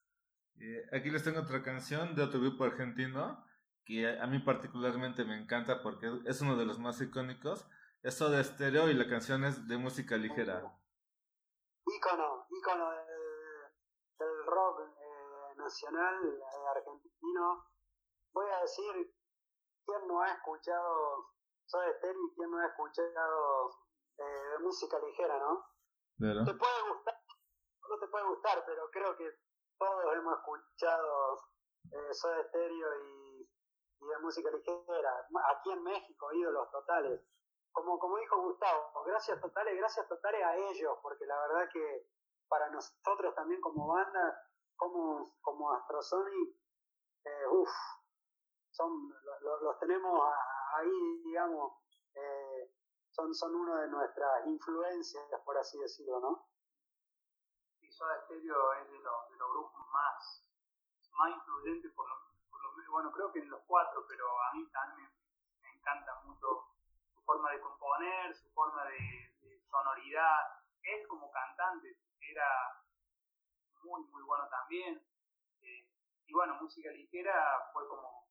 Eh, 0.57 0.89
aquí 0.93 1.11
les 1.11 1.23
tengo 1.23 1.43
otra 1.43 1.63
canción 1.63 2.17
de 2.17 2.25
otro 2.25 2.41
grupo 2.41 2.65
argentino 2.65 3.45
que 3.85 4.19
a 4.19 4.27
mí 4.27 4.41
particularmente 4.41 5.25
me 5.25 5.41
encanta 5.41 5.81
porque 5.81 6.11
es 6.27 6.41
uno 6.41 6.57
de 6.57 6.67
los 6.67 6.81
más 6.81 7.01
icónicos. 7.01 7.69
Es 8.03 8.19
de 8.19 8.41
estéreo 8.41 8.91
y 8.91 8.95
la 8.95 9.09
canción 9.09 9.45
es 9.45 9.69
de 9.69 9.79
música 9.79 10.17
ligera. 10.17 10.77
Ícono, 11.87 12.47
ícono 12.51 12.91
rock 14.49 14.81
eh, 14.81 15.55
nacional 15.57 16.17
eh, 16.25 16.67
argentino. 16.77 17.67
Voy 18.33 18.47
a 18.51 18.61
decir, 18.61 19.15
¿quién 19.87 20.07
no 20.09 20.23
ha 20.23 20.33
escuchado 20.33 21.31
Soda 21.67 21.93
Stereo 21.99 22.27
y 22.27 22.35
quién 22.35 22.51
no 22.51 22.59
ha 22.59 22.67
escuchado 22.67 23.71
eh, 24.19 24.59
música 24.61 24.99
ligera, 24.99 25.39
no? 25.39 25.65
Te 26.45 26.55
puede 26.55 26.91
gustar, 26.91 27.15
no 27.89 27.99
te 27.99 28.09
puede 28.09 28.25
gustar, 28.27 28.65
pero 28.67 28.91
creo 28.91 29.17
que 29.17 29.31
todos 29.79 30.15
hemos 30.17 30.39
escuchado 30.39 31.41
eh, 31.93 32.15
Soda 32.15 32.45
Stereo 32.49 33.05
y 33.05 33.29
y 34.01 34.07
de 34.07 34.19
música 34.19 34.51
ligera, 34.51 35.27
aquí 35.51 35.71
en 35.73 35.83
México, 35.83 36.33
ídolos 36.33 36.71
totales. 36.71 37.21
Como, 37.73 37.99
como 37.99 38.17
dijo 38.19 38.41
Gustavo, 38.43 39.05
gracias 39.07 39.41
totales, 39.41 39.77
gracias 39.77 40.09
totales 40.09 40.43
a 40.43 40.57
ellos, 40.57 40.99
porque 41.03 41.27
la 41.27 41.39
verdad 41.41 41.69
que 41.73 42.07
para 42.49 42.69
nosotros 42.71 43.35
también 43.35 43.61
como 43.61 43.87
banda, 43.89 44.43
como, 44.77 45.37
como 45.41 45.73
Astrosonic, 45.73 46.57
eh, 47.25 47.47
uff, 47.51 47.71
son, 48.71 49.13
los 49.43 49.79
tenemos 49.81 50.21
ahí, 50.75 51.23
digamos, 51.25 51.73
eh, 52.15 52.73
son, 53.11 53.35
son 53.35 53.55
uno 53.55 53.77
de 53.77 53.89
nuestras 53.89 54.47
influencias, 54.47 55.25
por 55.45 55.59
así 55.59 55.79
decirlo, 55.79 56.21
¿no? 56.21 56.49
Sí, 57.81 57.91
Soda 57.91 58.23
Stereo 58.25 58.73
es 58.75 58.91
de 58.91 58.99
los, 59.01 59.31
de 59.31 59.37
los 59.37 59.51
grupos 59.51 59.87
más, 59.93 60.45
más 61.13 61.31
influyentes 61.31 61.93
por 61.93 62.09
lo 62.09 62.29
bueno, 62.91 63.13
creo 63.13 63.33
que 63.33 63.41
en 63.41 63.51
los 63.51 63.61
cuatro, 63.67 64.05
pero 64.09 64.25
a 64.43 64.53
mí 64.55 64.67
también 64.71 65.11
me, 65.61 65.71
encanta 65.71 66.21
mucho 66.25 66.75
su 67.15 67.21
forma 67.23 67.51
de 67.53 67.61
componer, 67.61 68.35
su 68.35 68.49
forma 68.51 68.85
de, 68.87 69.61
sonoridad. 69.71 70.41
Él 70.83 71.07
como 71.07 71.31
cantante 71.31 71.95
era 72.31 72.49
muy, 73.83 74.05
muy 74.05 74.23
bueno 74.23 74.49
también. 74.49 75.03
Eh, 75.61 75.89
y 76.27 76.33
bueno, 76.33 76.57
música 76.61 76.91
ligera 76.91 77.71
fue 77.73 77.87
como 77.89 78.29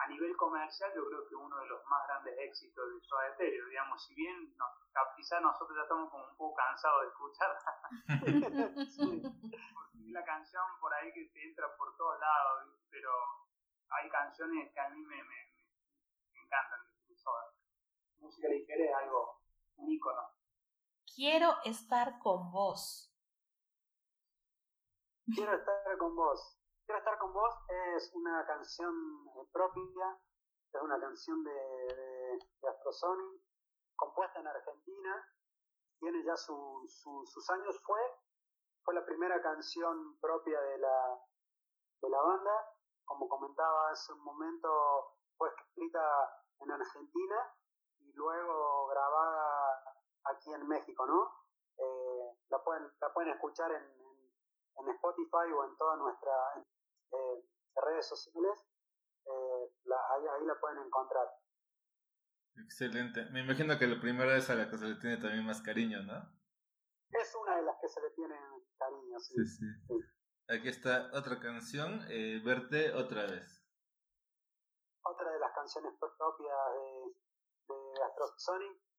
a 0.00 0.08
nivel 0.08 0.34
comercial 0.36 0.90
yo 0.94 1.06
creo 1.06 1.28
que 1.28 1.34
uno 1.34 1.58
de 1.60 1.66
los 1.66 1.84
más 1.84 2.06
grandes 2.06 2.34
éxitos 2.38 2.88
de 2.88 3.00
Soda 3.06 3.34
Stereo, 3.34 3.66
digamos, 3.66 4.02
si 4.02 4.14
bien 4.14 4.54
quizás 5.14 5.42
nosotros 5.42 5.76
ya 5.76 5.82
estamos 5.82 6.10
como 6.10 6.24
un 6.24 6.36
poco 6.36 6.56
cansados 6.56 7.02
de 7.02 7.08
escuchar 7.08 7.58
la 10.10 10.24
canción 10.24 10.64
por 10.80 10.94
ahí 10.94 11.12
que 11.12 11.26
te 11.26 11.44
entra 11.44 11.66
por 11.76 11.94
todos 11.96 12.18
lados, 12.18 12.74
pero 12.90 13.10
hay 13.90 14.08
canciones 14.08 14.72
que 14.72 14.80
a 14.80 14.88
mí 14.88 15.00
me, 15.02 15.22
me, 15.22 15.54
me 16.32 16.40
encantan 16.40 16.80
de 17.06 17.14
Soda. 17.16 17.52
Música 18.18 18.48
ligera 18.48 18.84
es 18.84 18.94
algo, 18.94 19.42
un 19.76 19.90
ícono. 19.90 20.39
Quiero 21.20 21.52
estar 21.64 22.18
con 22.18 22.50
vos. 22.50 23.12
Quiero 25.34 25.52
estar 25.52 25.98
con 25.98 26.16
vos. 26.16 26.58
Quiero 26.86 26.98
estar 26.98 27.18
con 27.18 27.34
vos 27.34 27.54
es 27.68 28.10
una 28.14 28.46
canción 28.46 28.94
eh, 29.36 29.46
propia, 29.52 30.18
es 30.72 30.80
una 30.80 30.98
canción 30.98 31.44
de, 31.44 31.52
de, 32.62 32.68
Astrosonic, 32.70 33.42
compuesta 33.96 34.40
en 34.40 34.46
Argentina, 34.46 35.28
tiene 35.98 36.24
ya 36.24 36.34
su, 36.38 36.88
sus 36.88 37.50
años, 37.50 37.78
fue, 37.84 38.00
fue 38.82 38.94
la 38.94 39.04
primera 39.04 39.42
canción 39.42 40.18
propia 40.22 40.58
de 40.58 40.78
la, 40.78 41.20
de 42.00 42.08
la 42.08 42.22
banda, 42.22 42.64
como 43.04 43.28
comentaba 43.28 43.90
hace 43.90 44.14
un 44.14 44.24
momento, 44.24 45.18
fue 45.36 45.50
escrita 45.50 46.00
en 46.60 46.70
Argentina 46.70 47.36
y 47.98 48.10
luego 48.14 48.86
grabada 48.86 49.89
aquí 50.24 50.52
en 50.52 50.66
México, 50.68 51.06
¿no? 51.06 51.40
Eh, 51.78 52.38
la, 52.50 52.62
pueden, 52.62 52.84
la 53.00 53.12
pueden 53.12 53.32
escuchar 53.32 53.70
en, 53.72 53.82
en, 53.82 54.88
Spotify 54.94 55.50
o 55.54 55.64
en 55.64 55.76
todas 55.76 55.98
nuestras 55.98 56.58
eh, 57.12 57.44
redes 57.76 58.06
sociales, 58.06 58.66
eh, 59.26 59.72
ahí, 60.10 60.26
ahí 60.26 60.46
la 60.46 60.60
pueden 60.60 60.78
encontrar. 60.78 61.26
Excelente. 62.64 63.24
Me 63.30 63.40
imagino 63.40 63.78
que 63.78 63.86
la 63.86 64.00
primera 64.00 64.36
es 64.36 64.50
a 64.50 64.54
la 64.54 64.68
que 64.68 64.76
se 64.76 64.86
le 64.86 64.96
tiene 64.96 65.16
también 65.16 65.46
más 65.46 65.62
cariño, 65.62 66.02
¿no? 66.02 66.40
Es 67.10 67.34
una 67.34 67.56
de 67.56 67.62
las 67.62 67.76
que 67.80 67.88
se 67.88 68.00
le 68.00 68.10
tiene 68.10 68.36
cariño, 68.78 69.18
sí. 69.18 69.34
sí, 69.46 69.66
sí. 69.86 69.94
Aquí 70.48 70.68
está 70.68 71.10
otra 71.14 71.38
canción, 71.38 72.04
eh, 72.08 72.40
Verte 72.44 72.92
otra 72.92 73.22
vez. 73.26 73.64
Otra 75.02 75.30
de 75.32 75.38
las 75.38 75.52
canciones 75.54 75.92
propias 75.98 76.56
de, 76.74 77.74
de 77.74 78.02
Astrosonic. 78.02 78.89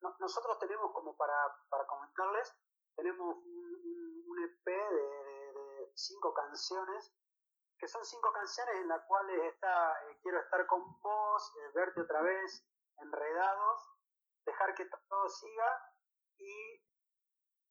Nosotros 0.00 0.58
tenemos 0.58 0.92
como 0.92 1.16
para, 1.16 1.34
para 1.68 1.86
comentarles, 1.86 2.54
tenemos 2.96 3.36
un, 3.36 4.38
EP 4.38 4.66
de, 4.66 5.52
de, 5.52 5.92
cinco 5.94 6.32
canciones, 6.32 7.12
que 7.78 7.88
son 7.88 8.04
cinco 8.04 8.32
canciones 8.32 8.76
en 8.76 8.88
las 8.88 9.04
cuales 9.06 9.52
está 9.52 9.92
eh, 10.04 10.18
Quiero 10.22 10.38
estar 10.40 10.64
con 10.66 11.00
vos, 11.00 11.56
eh, 11.56 11.72
Verte 11.74 12.00
otra 12.02 12.22
vez, 12.22 12.64
Enredados, 12.98 13.90
Dejar 14.44 14.74
que 14.74 14.86
todo 14.86 15.28
siga 15.28 15.92
y 16.38 16.82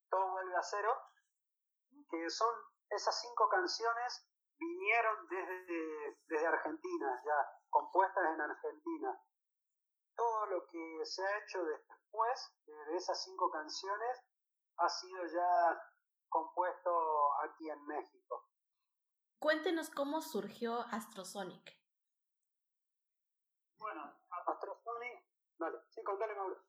Todo 0.09 0.31
vuelve 0.31 0.55
a 0.55 0.61
cero 0.61 0.93
que 2.09 2.29
son 2.29 2.53
esas 2.89 3.19
cinco 3.21 3.49
canciones 3.49 4.27
vinieron 4.57 5.27
desde, 5.27 6.17
desde 6.25 6.47
Argentina, 6.47 7.21
ya 7.25 7.49
compuestas 7.69 8.23
en 8.33 8.41
Argentina. 8.41 9.21
Todo 10.17 10.45
lo 10.47 10.67
que 10.67 11.05
se 11.05 11.23
ha 11.23 11.37
hecho 11.37 11.63
después 11.63 12.51
de 12.65 12.97
esas 12.97 13.23
cinco 13.23 13.49
canciones 13.51 14.25
ha 14.77 14.89
sido 14.89 15.25
ya 15.27 15.81
compuesto 16.27 17.33
aquí 17.43 17.69
en 17.69 17.85
México. 17.85 18.49
Cuéntenos 19.39 19.89
cómo 19.91 20.21
surgió 20.21 20.81
Astrosonic. 20.91 21.77
Bueno, 23.77 24.11
Astrosonic, 24.47 25.23
vale, 25.59 25.77
sí, 25.89 26.03
contale 26.03 26.35
Mauro. 26.35 26.65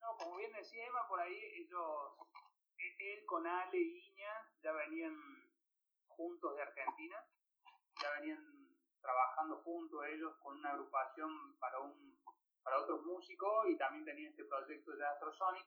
No, 0.00 0.16
como 0.16 0.36
bien 0.36 0.52
decía 0.52 0.86
Emma, 0.86 1.08
por 1.08 1.18
ahí 1.20 1.34
ellos 1.34 2.12
él 2.78 3.26
con 3.26 3.46
Ale 3.46 3.78
y 3.78 4.08
Iña 4.08 4.52
ya 4.62 4.72
venían 4.72 5.14
juntos 6.08 6.56
de 6.56 6.62
Argentina, 6.62 7.16
ya 8.00 8.10
venían 8.20 8.76
trabajando 9.00 9.62
juntos 9.62 10.00
ellos 10.06 10.36
con 10.42 10.58
una 10.58 10.70
agrupación 10.70 11.58
para 11.58 11.80
un 11.80 12.18
para 12.66 12.82
otros 12.82 13.00
músicos 13.04 13.68
y 13.68 13.78
también 13.78 14.04
tenía 14.04 14.28
este 14.28 14.44
proyecto 14.44 14.90
de 14.90 15.06
Astrosonic 15.06 15.64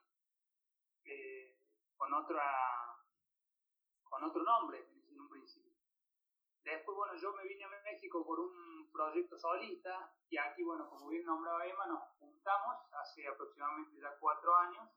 eh, 1.05 1.55
con 1.95 2.13
otra 2.13 2.43
con 4.03 4.21
otro 4.25 4.43
nombre 4.43 4.85
en 5.07 5.21
un 5.21 5.29
principio. 5.29 5.71
Después, 6.61 6.97
bueno, 6.97 7.15
yo 7.15 7.31
me 7.31 7.43
vine 7.47 7.63
a 7.63 7.69
México 7.69 8.25
por 8.25 8.41
un 8.41 8.91
proyecto 8.91 9.39
solista 9.39 10.13
y 10.27 10.37
aquí, 10.37 10.61
bueno, 10.61 10.89
como 10.89 11.07
bien 11.07 11.23
nombraba 11.23 11.65
Emma, 11.65 11.85
nos 11.85 12.03
juntamos 12.19 12.75
hace 12.91 13.25
aproximadamente 13.29 13.97
ya 13.97 14.17
cuatro 14.19 14.53
años 14.57 14.89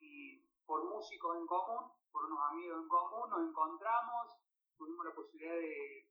y 0.00 0.38
por 0.66 0.84
músicos 0.84 1.38
en 1.38 1.46
común, 1.46 1.92
por 2.10 2.26
unos 2.26 2.40
amigos 2.50 2.82
en 2.82 2.88
común, 2.88 3.30
nos 3.30 3.48
encontramos, 3.48 4.36
tuvimos 4.76 5.06
la 5.06 5.14
posibilidad 5.14 5.54
de, 5.54 6.08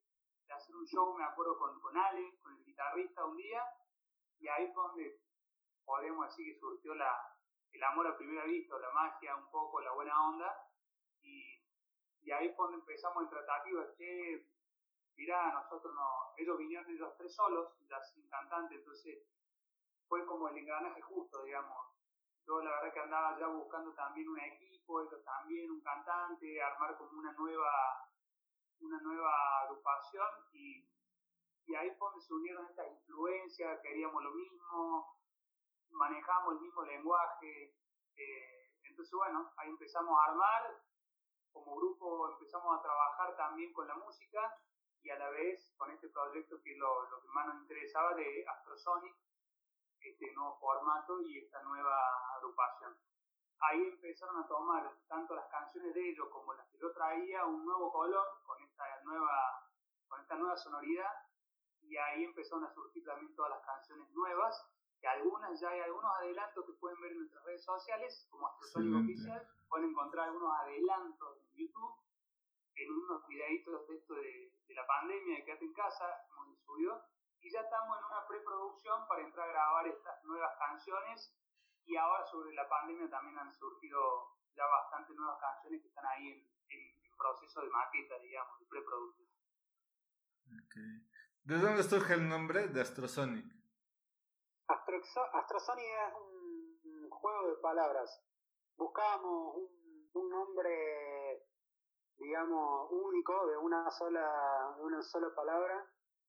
hacer 0.50 0.76
un 0.76 0.86
show, 0.86 1.16
me 1.16 1.24
acuerdo, 1.24 1.58
con, 1.60 1.80
con 1.80 1.96
Ale, 1.96 2.38
con 2.40 2.54
el 2.54 2.66
guitarrista 2.66 3.24
un 3.24 3.38
día, 3.38 3.64
y 4.41 4.47
ahí 4.47 4.71
fue 4.73 4.84
donde 4.84 5.21
podemos 5.86 6.25
decir 6.27 6.54
que 6.54 6.60
surgió 6.60 6.95
la, 6.95 7.15
el 7.71 7.84
amor 7.84 8.08
a 8.08 8.17
primera 8.17 8.43
vista, 8.45 8.77
la 8.80 8.91
magia, 8.91 9.36
un 9.36 9.49
poco, 9.51 9.80
la 9.82 9.93
buena 9.93 10.30
onda, 10.30 10.51
y, 11.21 11.63
y 12.23 12.32
ahí 12.32 12.54
fue 12.56 12.65
donde 12.65 12.80
empezamos 12.80 13.23
en 13.23 13.30
tratativas, 13.30 13.88
que 13.97 14.47
mirá, 15.15 15.54
nosotros 15.54 15.93
no, 15.93 16.34
ellos 16.38 16.58
vinieron 16.58 16.89
ellos 16.89 17.15
tres 17.17 17.36
solos, 17.36 17.77
ya 17.88 18.01
sin 18.01 18.27
cantante, 18.27 18.75
entonces 18.75 19.23
fue 20.08 20.25
como 20.25 20.49
el 20.49 20.58
engranaje 20.58 21.01
justo, 21.01 21.43
digamos. 21.43 21.88
Yo 22.45 22.60
la 22.62 22.71
verdad 22.71 22.93
que 22.93 22.99
andaba 22.99 23.39
ya 23.39 23.47
buscando 23.47 23.93
también 23.93 24.27
un 24.27 24.39
equipo, 24.39 25.01
ellos 25.01 25.23
también 25.23 25.69
un 25.69 25.82
cantante, 25.82 26.62
armar 26.62 26.97
como 26.97 27.19
una 27.19 27.32
nueva, 27.34 28.10
una 28.80 28.99
nueva 29.01 29.60
agrupación 29.62 30.27
y, 30.51 30.90
y 31.72 31.76
ahí 31.76 31.90
fue 31.98 32.10
donde 32.10 32.26
se 32.26 32.34
unieron 32.34 32.66
estas 32.66 32.92
influencias, 32.92 33.80
queríamos 33.82 34.22
lo 34.22 34.32
mismo, 34.32 35.16
manejamos 35.92 36.56
el 36.56 36.60
mismo 36.60 36.84
lenguaje, 36.84 37.78
eh, 38.18 38.72
entonces 38.84 39.14
bueno, 39.14 39.54
ahí 39.56 39.70
empezamos 39.70 40.20
a 40.20 40.32
armar, 40.32 40.84
como 41.54 41.78
grupo 41.78 42.34
empezamos 42.34 42.78
a 42.78 42.82
trabajar 42.82 43.38
también 43.38 43.72
con 43.72 43.88
la 43.88 43.96
música 43.96 44.54
y 45.02 45.10
a 45.12 45.18
la 45.18 45.30
vez 45.30 45.74
con 45.78 45.92
este 45.92 46.10
proyecto 46.10 46.62
que 46.62 46.76
lo, 46.76 47.10
lo 47.10 47.22
que 47.22 47.30
más 47.30 47.48
nos 47.48 47.62
interesaba 47.62 48.16
de 48.16 48.46
Astrosonic, 48.46 49.16
este 50.02 50.34
nuevo 50.34 50.60
formato 50.60 51.22
y 51.22 51.38
esta 51.38 51.64
nueva 51.64 51.96
agrupación. 52.36 52.98
Ahí 53.60 53.82
empezaron 53.84 54.44
a 54.44 54.48
tomar 54.48 54.92
tanto 55.08 55.36
las 55.36 55.48
canciones 55.48 55.94
de 55.94 56.10
ellos 56.10 56.28
como 56.32 56.54
las 56.54 56.68
que 56.68 56.80
yo 56.80 56.92
traía 56.92 57.46
un 57.46 57.64
nuevo 57.64 57.94
color 57.94 58.42
con 58.46 58.62
esta 58.62 58.84
nueva, 59.04 59.70
con 60.10 60.20
esta 60.20 60.36
nueva 60.36 60.58
sonoridad 60.58 61.31
y 61.91 61.97
ahí 61.97 62.23
empezaron 62.23 62.63
a 62.63 62.73
surgir 62.73 63.04
también 63.04 63.36
todas 63.36 63.51
las 63.51 63.65
canciones 63.65 64.10
nuevas 64.12 64.65
que 65.01 65.08
algunas 65.08 65.60
ya 65.60 65.69
hay 65.69 65.82
algunos 65.82 66.10
adelantos 66.19 66.65
que 66.65 66.73
pueden 66.73 67.01
ver 67.01 67.12
en 67.12 67.19
nuestras 67.19 67.43
redes 67.43 67.65
sociales 67.65 68.27
como 68.30 68.47
Astrosonic 68.47 69.04
Oficial, 69.04 69.49
pueden 69.67 69.89
encontrar 69.89 70.27
algunos 70.27 70.54
adelantos 70.60 71.38
en 71.41 71.58
YouTube 71.58 71.99
en 72.75 72.91
unos 72.93 73.27
videitos 73.27 73.88
de 73.88 73.95
esto 73.97 74.13
de, 74.15 74.54
la 74.69 74.88
pandemia, 74.88 75.36
de 75.36 75.43
quedarte 75.43 75.65
en 75.65 75.73
casa, 75.73 76.06
hemos 76.30 76.58
subido, 76.63 77.04
y 77.41 77.51
ya 77.51 77.60
estamos 77.60 77.97
en 77.99 78.06
una 78.06 78.25
preproducción 78.25 79.06
para 79.10 79.21
entrar 79.21 79.49
a 79.49 79.51
grabar 79.51 79.88
estas 79.88 80.23
nuevas 80.23 80.58
canciones, 80.58 81.36
y 81.84 81.97
ahora 81.97 82.25
sobre 82.27 82.54
la 82.54 82.69
pandemia 82.69 83.10
también 83.10 83.38
han 83.38 83.54
surgido 83.54 84.38
ya 84.56 84.65
bastantes 84.65 85.15
nuevas 85.17 85.41
canciones 85.41 85.82
que 85.82 85.89
están 85.89 86.06
ahí 86.06 86.47
en, 86.69 87.01
proceso 87.17 87.62
de 87.62 87.69
maqueta, 87.69 88.17
digamos, 88.17 88.60
de 88.60 88.65
preproducción. 88.65 89.30
Okay. 90.65 91.21
¿De 91.43 91.58
dónde 91.58 91.84
surge 91.84 92.13
el 92.13 92.27
nombre 92.27 92.67
de 92.67 92.82
Astrosonic? 92.82 93.45
Astrosonic 94.67 95.86
es 95.86 96.13
un, 96.84 97.10
juego 97.10 97.47
de 97.49 97.62
palabras. 97.62 98.23
Buscábamos 98.77 99.56
un, 99.56 100.10
un 100.13 100.30
nombre 100.30 101.12
digamos, 102.21 102.91
único 102.91 103.47
de 103.47 103.58
una 103.58 103.89
sola, 103.91 104.75
de 104.77 104.84
una 104.84 105.01
sola 105.01 105.34
palabra 105.36 105.86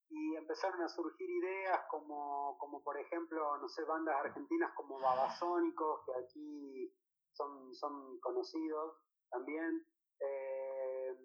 y 0.09 0.37
empezaron 0.37 0.83
a 0.83 0.89
surgir 0.89 1.29
ideas 1.29 1.81
como, 1.91 2.57
como 2.59 2.83
por 2.83 2.99
ejemplo, 2.99 3.59
no 3.59 3.69
sé, 3.69 3.85
bandas 3.85 4.17
argentinas 4.17 4.73
como 4.75 4.99
Babasónicos, 4.99 6.05
que 6.05 6.13
aquí 6.25 6.95
son, 7.33 7.75
son 7.75 8.19
conocidos 8.21 8.97
también. 9.31 9.87
Eh, 10.21 11.17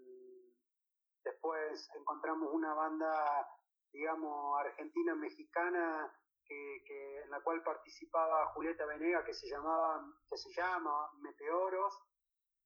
después 1.23 1.89
encontramos 1.95 2.49
una 2.53 2.73
banda, 2.73 3.47
digamos, 3.91 4.59
argentina-mexicana 4.59 6.13
que, 6.45 6.83
que, 6.85 7.21
en 7.23 7.29
la 7.29 7.41
cual 7.41 7.61
participaba 7.63 8.47
Julieta 8.53 8.85
Venega 8.85 9.23
que 9.25 9.33
se 9.33 9.49
llamaba, 9.49 10.03
que 10.29 10.37
se 10.37 10.53
llama 10.53 11.11
Meteoros, 11.19 11.99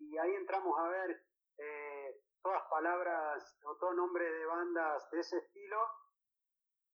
y 0.01 0.17
ahí 0.17 0.33
entramos 0.35 0.77
a 0.79 0.87
ver 0.87 1.23
eh, 1.57 2.21
todas 2.41 2.63
palabras 2.69 3.55
o 3.63 3.75
todo 3.77 3.93
nombre 3.93 4.25
de 4.25 4.45
bandas 4.45 5.09
de 5.11 5.19
ese 5.19 5.37
estilo. 5.37 5.77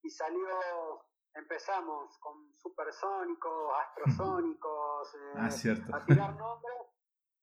Y 0.03 0.09
salió, 0.09 1.05
empezamos 1.33 2.17
con 2.19 2.53
supersónicos, 2.57 3.73
astrosónicos, 3.87 5.15
ah, 5.35 5.49
eh, 5.49 5.85
a 5.93 6.05
tirar 6.05 6.35
nombres. 6.35 6.77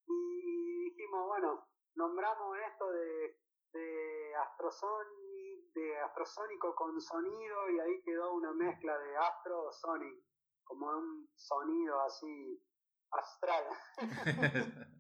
Y 0.07 0.91
dijimos, 0.91 1.27
bueno, 1.27 1.67
nombramos 1.95 2.59
esto 2.71 2.91
de, 2.91 3.39
de 3.73 4.35
astrosonic, 4.37 5.34
de 5.75 6.01
astrosónico 6.01 6.75
con 6.75 7.01
sonido 7.01 7.71
y 7.71 7.81
ahí 7.81 8.03
quedó 8.03 8.35
una 8.35 8.53
mezcla 8.53 8.97
de 8.99 9.17
astrosonic, 9.17 10.25
como 10.65 10.87
un 10.87 11.29
sonido 11.35 12.01
así 12.03 12.63
astral. 13.11 13.65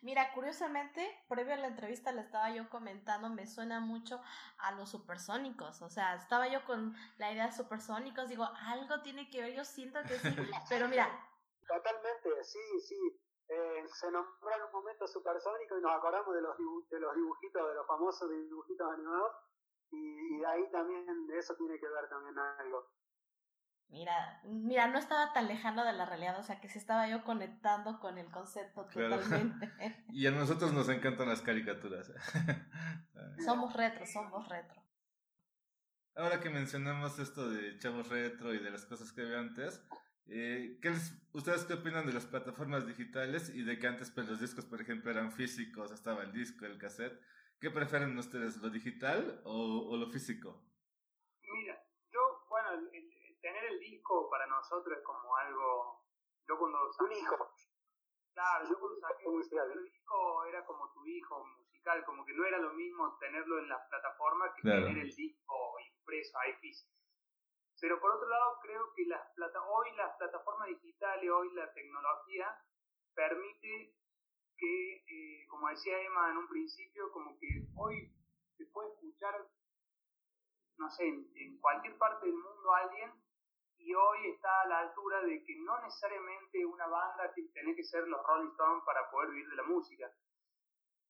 Mira, 0.00 0.32
curiosamente, 0.34 1.24
previo 1.28 1.54
a 1.54 1.58
la 1.58 1.68
entrevista 1.68 2.12
le 2.12 2.22
estaba 2.22 2.50
yo 2.50 2.68
comentando, 2.70 3.28
me 3.30 3.46
suena 3.46 3.80
mucho 3.80 4.20
a 4.58 4.72
los 4.72 4.90
supersónicos. 4.90 5.82
O 5.82 5.90
sea, 5.90 6.14
estaba 6.14 6.48
yo 6.48 6.64
con 6.64 6.94
la 7.18 7.32
idea 7.32 7.46
de 7.46 7.52
supersónicos, 7.52 8.28
digo, 8.28 8.48
algo 8.66 9.02
tiene 9.02 9.30
que 9.30 9.42
ver, 9.42 9.54
yo 9.54 9.64
siento 9.64 10.00
que 10.02 10.18
sí, 10.18 10.28
pero 10.68 10.88
mira. 10.88 11.08
Totalmente, 11.66 12.44
sí, 12.44 12.80
sí. 12.80 13.20
Eh, 13.48 13.84
se 13.88 14.10
nombró 14.10 14.50
en 14.56 14.62
un 14.62 14.72
momento 14.72 15.06
supersónico 15.06 15.78
y 15.78 15.82
nos 15.82 15.92
acordamos 15.92 16.34
de 16.34 16.40
los, 16.40 16.56
de 16.88 17.00
los 17.00 17.14
dibujitos, 17.14 17.68
de 17.68 17.74
los 17.74 17.86
famosos 17.86 18.30
dibujitos 18.30 18.92
animados, 18.92 19.36
y, 19.92 20.34
y 20.34 20.38
de 20.38 20.46
ahí 20.46 20.70
también, 20.70 21.26
de 21.26 21.38
eso 21.38 21.54
tiene 21.56 21.78
que 21.78 21.88
ver 21.88 22.08
también 22.08 22.38
algo. 22.38 22.88
Mira, 23.92 24.40
mira, 24.44 24.86
no 24.86 24.98
estaba 24.98 25.34
tan 25.34 25.48
lejano 25.48 25.84
de 25.84 25.92
la 25.92 26.06
realidad, 26.06 26.40
o 26.40 26.42
sea 26.42 26.60
que 26.62 26.68
se 26.70 26.78
estaba 26.78 27.08
yo 27.08 27.22
conectando 27.24 28.00
con 28.00 28.16
el 28.16 28.30
concepto 28.30 28.86
totalmente. 28.86 29.70
y 30.08 30.26
a 30.26 30.30
nosotros 30.30 30.72
nos 30.72 30.88
encantan 30.88 31.28
las 31.28 31.42
caricaturas. 31.42 32.10
somos 33.44 33.74
retro, 33.74 34.06
somos 34.06 34.48
retro. 34.48 34.82
Ahora 36.14 36.40
que 36.40 36.48
mencionamos 36.48 37.18
esto 37.18 37.50
de 37.50 37.78
chavos 37.78 38.08
retro 38.08 38.54
y 38.54 38.60
de 38.60 38.70
las 38.70 38.86
cosas 38.86 39.12
que 39.12 39.22
había 39.22 39.40
antes, 39.40 39.86
eh, 40.26 40.78
¿qué 40.80 40.94
¿ustedes 41.32 41.64
qué 41.64 41.74
opinan 41.74 42.06
de 42.06 42.14
las 42.14 42.24
plataformas 42.24 42.86
digitales 42.86 43.50
y 43.54 43.62
de 43.62 43.78
que 43.78 43.88
antes 43.88 44.10
pues, 44.10 44.26
los 44.26 44.40
discos, 44.40 44.64
por 44.64 44.80
ejemplo, 44.80 45.10
eran 45.10 45.32
físicos, 45.32 45.92
estaba 45.92 46.22
el 46.22 46.32
disco, 46.32 46.64
el 46.64 46.78
cassette? 46.78 47.20
¿Qué 47.62 47.70
prefieren 47.70 48.18
ustedes, 48.18 48.56
lo 48.56 48.70
digital 48.70 49.40
o, 49.44 49.86
o 49.86 49.96
lo 49.96 50.10
físico? 50.10 50.66
Mira, 51.46 51.78
yo, 52.10 52.42
bueno, 52.50 52.74
el, 52.90 53.38
tener 53.40 53.64
el 53.66 53.78
disco 53.78 54.28
para 54.28 54.48
nosotros 54.48 54.98
es 54.98 55.04
como 55.04 55.36
algo. 55.36 56.02
Yo 56.48 56.58
cuando 56.58 56.92
saqué. 56.92 57.04
Un 57.04 57.12
hijo. 57.12 57.54
Claro, 58.34 58.68
yo 58.68 58.80
cuando 58.80 58.98
saqué 58.98 59.26
el 59.78 59.84
disco 59.84 60.44
era 60.46 60.66
como 60.66 60.92
tu 60.92 61.06
hijo 61.06 61.46
musical, 61.56 62.04
como 62.04 62.26
que 62.26 62.34
no 62.34 62.44
era 62.44 62.58
lo 62.58 62.72
mismo 62.72 63.16
tenerlo 63.20 63.60
en 63.60 63.68
las 63.68 63.86
plataformas 63.88 64.50
que 64.56 64.62
tener 64.62 64.98
el 64.98 65.14
disco 65.14 65.78
impreso 65.78 66.36
ahí 66.40 66.54
físico. 66.54 66.90
Pero 67.80 68.00
por 68.00 68.10
otro 68.10 68.28
lado, 68.28 68.58
creo 68.60 68.92
que 68.96 69.06
las 69.06 69.22
plata 69.36 69.62
hoy 69.62 69.94
las 69.94 70.16
plataformas 70.16 70.66
digitales, 70.66 71.30
hoy 71.30 71.52
la 71.54 71.72
tecnología 71.72 72.58
permite 73.14 73.94
que, 74.62 75.02
eh, 75.10 75.46
como 75.48 75.68
decía 75.68 75.98
Emma 75.98 76.30
en 76.30 76.36
un 76.36 76.48
principio, 76.48 77.10
como 77.10 77.36
que 77.40 77.66
hoy 77.74 78.14
se 78.56 78.64
puede 78.66 78.92
escuchar, 78.92 79.34
no 80.78 80.88
sé, 80.90 81.08
en 81.08 81.58
cualquier 81.58 81.98
parte 81.98 82.26
del 82.26 82.36
mundo 82.36 82.72
alguien 82.72 83.10
y 83.76 83.92
hoy 83.92 84.30
está 84.30 84.62
a 84.62 84.68
la 84.68 84.78
altura 84.80 85.22
de 85.22 85.42
que 85.42 85.56
no 85.56 85.80
necesariamente 85.82 86.64
una 86.64 86.86
banda 86.86 87.32
tiene 87.34 87.74
que 87.74 87.82
ser 87.82 88.06
los 88.06 88.24
Rolling 88.24 88.50
Stones 88.52 88.84
para 88.86 89.10
poder 89.10 89.30
vivir 89.30 89.48
de 89.48 89.56
la 89.56 89.64
música. 89.64 90.12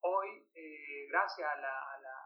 Hoy, 0.01 0.49
eh, 0.55 1.07
gracias 1.09 1.47
a, 1.47 1.55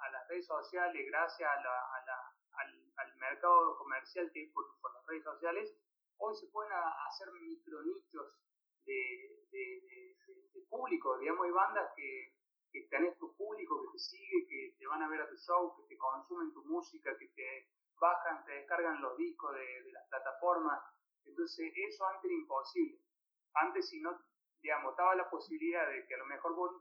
las 0.10 0.28
redes 0.30 0.46
sociales, 0.48 1.06
gracias 1.12 1.50
al, 1.52 3.18
mercado 3.18 3.78
comercial 3.78 4.32
que 4.34 4.50
por, 4.54 4.63
por, 4.80 4.94
las 4.94 5.06
redes 5.08 5.24
sociales, 5.24 5.76
hoy 6.18 6.36
se 6.36 6.48
pueden 6.48 6.72
hacer 6.72 7.32
micronichos 7.34 8.40
de, 8.86 10.07
público. 10.70 11.18
Digamos, 11.18 11.46
hay 11.46 11.52
bandas 11.52 11.92
que, 11.96 12.34
que 12.72 12.88
tenés 12.90 13.18
tu 13.18 13.36
público 13.36 13.82
que 13.82 13.92
te 13.94 14.00
sigue, 14.00 14.48
que 14.48 14.76
te 14.78 14.88
van 14.88 15.02
a 15.02 15.10
ver 15.10 15.22
a 15.22 15.30
tu 15.30 15.38
show, 15.38 15.76
que 15.78 15.84
te 15.88 15.98
consumen 15.98 16.54
tu 16.54 16.63
música, 16.66 17.18
que 17.18 17.28
te 17.30 17.68
bajan, 18.00 18.46
te 18.46 18.52
descargan 18.54 19.02
los 19.02 19.18
discos 19.18 19.54
de, 19.56 19.92
las 19.92 20.08
plataformas. 20.10 20.80
Entonces, 21.26 21.72
eso 21.76 22.06
antes 22.06 22.26
era 22.26 22.34
imposible. 22.34 23.00
Antes, 23.54 23.90
si 23.90 24.00
no, 24.00 24.18
digamos, 24.62 24.92
estaba 24.92 25.16
la 25.16 25.30
posibilidad 25.30 25.88
de 25.90 26.06
que 26.06 26.16
a 26.16 26.20
lo 26.20 26.26
mejor 26.26 26.56
vos 26.56 26.72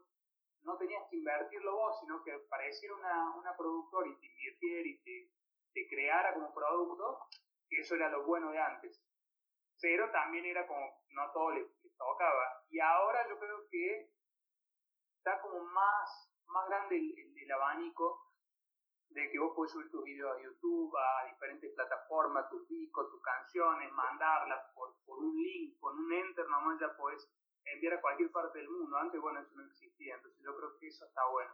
no 0.63 0.77
tenías 0.77 1.05
que 1.11 1.17
invertirlo 1.17 1.77
vos, 1.77 2.01
sino 2.01 2.23
que 2.23 2.39
pareciera 2.51 2.95
una, 2.95 3.37
una 3.37 3.57
productora 3.57 4.09
y 4.09 4.17
te 4.17 4.27
invirtiera 4.27 4.89
y 4.89 4.99
te, 4.99 5.31
te 5.73 5.89
creara 5.89 6.35
como 6.35 6.53
producto, 6.53 7.29
que 7.69 7.81
eso 7.81 7.95
era 7.95 8.11
lo 8.11 8.25
bueno 8.25 8.51
de 8.51 8.59
antes. 8.59 9.01
Pero 9.81 10.11
también 10.11 10.45
era 10.45 10.67
como, 10.67 11.05
no 11.11 11.31
todo 11.33 11.51
les, 11.53 11.67
tocaba. 11.97 12.65
Y 12.69 12.81
ahora 12.81 13.29
yo 13.29 13.39
creo 13.39 13.69
que 13.71 14.11
está 15.19 15.41
como 15.41 15.65
más, 15.65 16.33
más 16.47 16.69
grande 16.69 16.97
el, 16.97 17.39
el 17.39 17.53
abanico 17.53 18.27
de 19.09 19.31
que 19.31 19.39
vos 19.39 19.53
puedes 19.55 19.73
subir 19.73 19.91
tus 19.91 20.05
videos 20.05 20.37
a 20.37 20.43
YouTube, 20.43 20.95
a 20.97 21.27
diferentes 21.27 21.75
plataformas, 21.75 22.51
tus 22.51 22.69
discos, 22.69 23.11
tus 23.11 23.23
canciones, 23.23 23.93
mandarlas 23.93 24.61
por, 24.75 24.95
por 25.05 25.19
un 25.19 25.35
link, 25.37 25.79
con 25.81 25.99
un 25.99 26.13
enter, 26.13 26.47
nomás 26.49 26.79
ya 26.81 26.95
puedes 26.97 27.29
enviar 27.65 27.95
a 27.95 28.01
cualquier 28.01 28.31
parte 28.31 28.59
del 28.59 28.69
mundo. 28.69 28.97
Antes, 28.97 29.21
bueno, 29.21 29.41
eso 29.41 29.55
no 29.55 29.65
existía, 29.65 30.17
entonces 30.17 30.41
yo 30.43 30.57
creo 30.57 30.79
que 30.79 30.89
eso 30.89 31.05
está 31.07 31.27
bueno. 31.31 31.53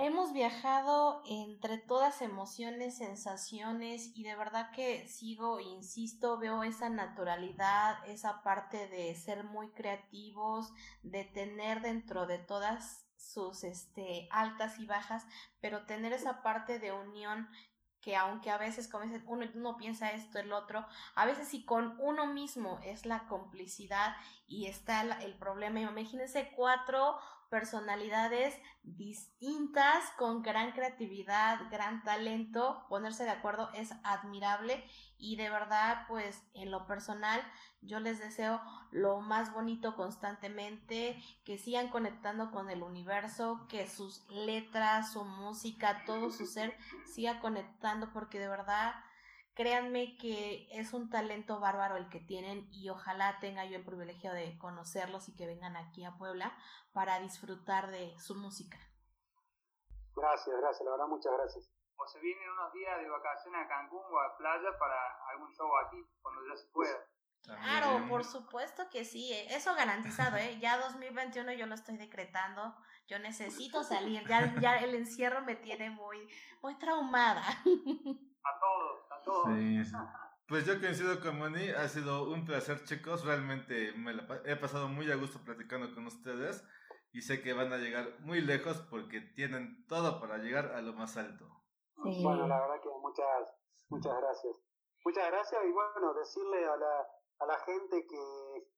Hemos 0.00 0.32
viajado 0.32 1.22
entre 1.26 1.76
todas 1.76 2.22
emociones, 2.22 2.98
sensaciones 2.98 4.12
y 4.14 4.22
de 4.22 4.36
verdad 4.36 4.70
que 4.70 5.08
sigo, 5.08 5.58
insisto, 5.58 6.38
veo 6.38 6.62
esa 6.62 6.88
naturalidad, 6.88 7.96
esa 8.06 8.44
parte 8.44 8.86
de 8.86 9.12
ser 9.16 9.42
muy 9.42 9.72
creativos, 9.72 10.72
de 11.02 11.24
tener 11.24 11.82
dentro 11.82 12.28
de 12.28 12.38
todas 12.38 13.08
sus 13.16 13.64
este, 13.64 14.28
altas 14.30 14.78
y 14.78 14.86
bajas, 14.86 15.26
pero 15.60 15.84
tener 15.84 16.12
esa 16.12 16.42
parte 16.42 16.78
de 16.78 16.92
unión 16.92 17.48
que 18.00 18.14
aunque 18.14 18.52
a 18.52 18.56
veces 18.56 18.86
como 18.86 19.04
uno, 19.26 19.46
uno 19.56 19.76
piensa 19.76 20.12
esto, 20.12 20.38
el 20.38 20.52
otro, 20.52 20.86
a 21.16 21.26
veces 21.26 21.48
si 21.48 21.64
con 21.64 21.96
uno 21.98 22.26
mismo 22.26 22.78
es 22.84 23.04
la 23.04 23.26
complicidad 23.26 24.14
y 24.46 24.66
está 24.66 25.02
el 25.22 25.36
problema, 25.36 25.80
imagínense 25.80 26.52
cuatro 26.54 27.18
personalidades 27.48 28.54
distintas 28.82 30.04
con 30.16 30.42
gran 30.42 30.72
creatividad, 30.72 31.70
gran 31.70 32.02
talento, 32.02 32.84
ponerse 32.88 33.24
de 33.24 33.30
acuerdo 33.30 33.70
es 33.74 33.92
admirable 34.04 34.84
y 35.18 35.36
de 35.36 35.50
verdad 35.50 36.06
pues 36.08 36.42
en 36.54 36.70
lo 36.70 36.86
personal 36.86 37.40
yo 37.80 38.00
les 38.00 38.18
deseo 38.18 38.60
lo 38.90 39.20
más 39.20 39.52
bonito 39.52 39.94
constantemente, 39.94 41.22
que 41.44 41.58
sigan 41.58 41.88
conectando 41.88 42.50
con 42.50 42.70
el 42.70 42.82
universo, 42.82 43.66
que 43.68 43.88
sus 43.88 44.26
letras, 44.30 45.12
su 45.12 45.24
música, 45.24 46.02
todo 46.06 46.30
su 46.30 46.46
ser 46.46 46.76
siga 47.06 47.40
conectando 47.40 48.12
porque 48.12 48.38
de 48.38 48.48
verdad 48.48 48.94
créanme 49.58 50.16
que 50.16 50.68
es 50.70 50.92
un 50.92 51.10
talento 51.10 51.58
bárbaro 51.58 51.96
el 51.96 52.08
que 52.08 52.20
tienen 52.20 52.68
y 52.70 52.90
ojalá 52.90 53.40
tenga 53.40 53.64
yo 53.64 53.76
el 53.76 53.84
privilegio 53.84 54.32
de 54.32 54.56
conocerlos 54.56 55.28
y 55.28 55.34
que 55.34 55.48
vengan 55.48 55.76
aquí 55.76 56.04
a 56.04 56.16
Puebla 56.16 56.56
para 56.92 57.18
disfrutar 57.18 57.90
de 57.90 58.16
su 58.20 58.36
música. 58.36 58.78
Gracias, 60.14 60.56
gracias, 60.60 60.84
la 60.84 60.92
verdad 60.92 61.08
muchas 61.08 61.32
gracias. 61.32 61.68
O 61.96 62.06
se 62.06 62.20
vienen 62.20 62.48
unos 62.50 62.72
días 62.72 63.00
de 63.00 63.10
vacaciones 63.10 63.60
a 63.64 63.68
Cancún 63.68 64.04
o 64.08 64.20
a 64.20 64.36
playa 64.36 64.78
para 64.78 64.96
algún 65.32 65.52
show 65.52 65.68
aquí, 65.84 66.06
cuando 66.22 66.40
ya 66.48 66.56
se 66.56 66.68
pueda. 66.68 67.04
Claro, 67.42 68.08
por 68.08 68.24
supuesto 68.24 68.88
que 68.90 69.04
sí, 69.04 69.32
eh, 69.32 69.56
eso 69.56 69.74
garantizado, 69.74 70.36
¿eh? 70.36 70.60
Ya 70.60 70.78
2021 70.78 71.52
yo 71.54 71.66
lo 71.66 71.74
estoy 71.74 71.96
decretando, 71.96 72.76
yo 73.08 73.18
necesito 73.18 73.82
salir, 73.82 74.24
ya, 74.28 74.54
ya 74.60 74.76
el 74.76 74.94
encierro 74.94 75.40
me 75.42 75.56
tiene 75.56 75.90
muy, 75.90 76.28
muy 76.62 76.78
traumada. 76.78 77.42
A 77.42 78.60
todos, 78.60 79.07
todos. 79.28 79.48
Pues 80.48 80.64
yo 80.64 80.80
coincido 80.80 81.20
con 81.20 81.38
Moni, 81.38 81.68
ha 81.68 81.88
sido 81.88 82.30
un 82.30 82.46
placer 82.46 82.82
chicos, 82.84 83.24
realmente 83.24 83.92
me 83.92 84.12
he 84.46 84.56
pasado 84.56 84.88
muy 84.88 85.10
a 85.12 85.16
gusto 85.16 85.38
platicando 85.44 85.94
con 85.94 86.06
ustedes 86.06 86.64
y 87.12 87.20
sé 87.20 87.42
que 87.42 87.52
van 87.52 87.72
a 87.72 87.76
llegar 87.76 88.18
muy 88.20 88.40
lejos 88.40 88.80
porque 88.90 89.20
tienen 89.20 89.86
todo 89.86 90.20
para 90.20 90.38
llegar 90.38 90.72
a 90.72 90.80
lo 90.80 90.94
más 90.94 91.18
alto. 91.18 91.44
Bueno, 91.96 92.46
la 92.46 92.60
verdad 92.60 92.80
que 92.82 92.88
muchas, 92.88 93.48
muchas 93.90 94.16
gracias. 94.16 94.56
Muchas 95.04 95.26
gracias 95.30 95.64
y 95.64 95.72
bueno, 95.72 96.14
decirle 96.14 96.66
a 96.66 96.76
la, 96.76 97.06
a 97.40 97.46
la 97.46 97.58
gente 97.60 98.06
que, 98.06 98.68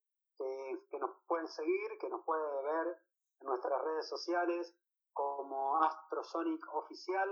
que, 0.90 0.98
nos 0.98 1.10
pueden 1.26 1.48
seguir, 1.48 1.98
que 2.00 2.08
nos 2.08 2.24
puede 2.24 2.42
ver 2.62 2.98
en 3.40 3.46
nuestras 3.46 3.82
redes 3.84 4.08
sociales 4.08 4.74
como 5.12 5.82
Astrosonic 5.82 6.62
Oficial. 6.74 7.28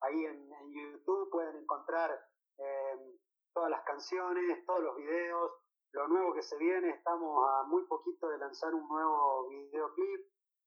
Ahí 0.00 0.24
en, 0.24 0.46
YouTube 0.72 1.30
pueden 1.30 1.56
encontrar 1.56 2.10
eh, 2.58 3.18
todas 3.52 3.70
las 3.70 3.82
canciones, 3.84 4.64
todos 4.66 4.82
los 4.82 4.96
videos, 4.96 5.52
lo 5.92 6.08
nuevo 6.08 6.34
que 6.34 6.42
se 6.42 6.56
viene. 6.58 6.90
Estamos 6.90 7.48
a 7.48 7.64
muy 7.64 7.84
poquito 7.86 8.28
de 8.28 8.38
lanzar 8.38 8.74
un 8.74 8.88
nuevo 8.88 9.48
videoclip 9.48 10.26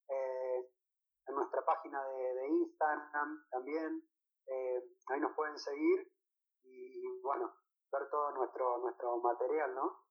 eh, 0.10 0.70
en 1.28 1.36
nuestra 1.36 1.64
página 1.66 2.04
de, 2.04 2.48
Instagram 2.48 3.46
también. 3.52 4.04
Eh, 4.48 4.84
ahí 5.08 5.20
nos 5.20 5.36
pueden 5.36 5.58
seguir 5.58 6.12
y, 6.64 7.22
bueno, 7.22 7.54
ver 7.92 8.10
todo 8.10 8.32
nuestro, 8.32 8.80
nuestro 8.80 9.18
material, 9.18 9.76
¿no? 9.76 10.09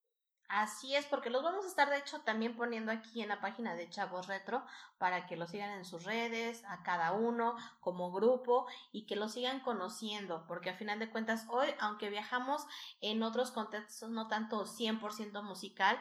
Así 0.48 0.96
es, 0.96 1.04
porque 1.04 1.28
los 1.28 1.42
vamos 1.42 1.66
a 1.66 1.68
estar 1.68 1.90
de 1.90 1.98
hecho 1.98 2.20
también 2.20 2.56
poniendo 2.56 2.90
aquí 2.90 3.20
en 3.20 3.28
la 3.28 3.38
página 3.38 3.74
de 3.74 3.90
Chavos 3.90 4.28
Retro 4.28 4.64
para 4.96 5.26
que 5.26 5.36
lo 5.36 5.46
sigan 5.46 5.70
en 5.72 5.84
sus 5.84 6.04
redes, 6.04 6.64
a 6.64 6.82
cada 6.82 7.12
uno 7.12 7.54
como 7.80 8.10
grupo 8.12 8.66
y 8.90 9.04
que 9.04 9.14
lo 9.14 9.28
sigan 9.28 9.60
conociendo, 9.60 10.46
porque 10.48 10.70
a 10.70 10.74
final 10.74 10.98
de 11.00 11.10
cuentas 11.10 11.44
hoy, 11.50 11.68
aunque 11.80 12.08
viajamos 12.08 12.66
en 13.02 13.22
otros 13.22 13.50
contextos 13.50 14.08
no 14.08 14.26
tanto 14.28 14.64
100% 14.64 15.42
musical, 15.42 16.00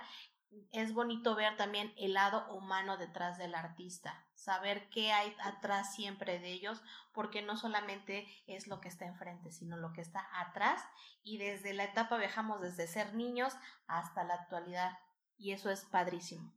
es 0.72 0.94
bonito 0.94 1.36
ver 1.36 1.58
también 1.58 1.94
el 1.98 2.14
lado 2.14 2.52
humano 2.54 2.98
detrás 2.98 3.38
del 3.38 3.56
artista, 3.56 4.26
saber 4.36 4.90
qué 4.90 5.12
hay 5.12 5.36
atrás 5.44 5.94
siempre 5.94 6.40
de 6.40 6.52
ellos, 6.52 6.82
porque 7.14 7.42
no 7.42 7.58
solamente 7.58 8.28
es 8.48 8.68
lo 8.68 8.80
que 8.80 8.88
está 8.88 9.06
enfrente, 9.06 9.52
sino 9.52 9.78
lo 9.78 9.94
que 9.94 10.02
está 10.02 10.28
atrás 10.40 10.84
y 11.24 11.38
desde 11.38 11.74
la 11.74 11.86
etapa 11.86 12.18
viajamos 12.18 12.62
desde 12.62 12.88
ser 12.88 13.14
niños 13.14 13.54
hasta 13.88 14.24
la 14.24 14.36
actualidad 14.36 14.98
y 15.38 15.52
eso 15.52 15.70
es 15.70 15.86
padrísimo. 15.86 16.54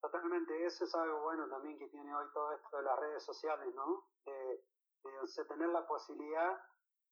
Totalmente, 0.00 0.66
eso 0.66 0.84
es 0.84 0.94
algo 0.94 1.22
bueno 1.22 1.48
también 1.48 1.78
que 1.78 1.88
tiene 1.88 2.14
hoy 2.14 2.26
todo 2.32 2.52
esto 2.54 2.76
de 2.76 2.82
las 2.82 2.98
redes 2.98 3.24
sociales, 3.24 3.74
¿no? 3.74 4.06
De, 4.24 4.64
tener 5.48 5.68
la 5.70 5.86
posibilidad 5.86 6.60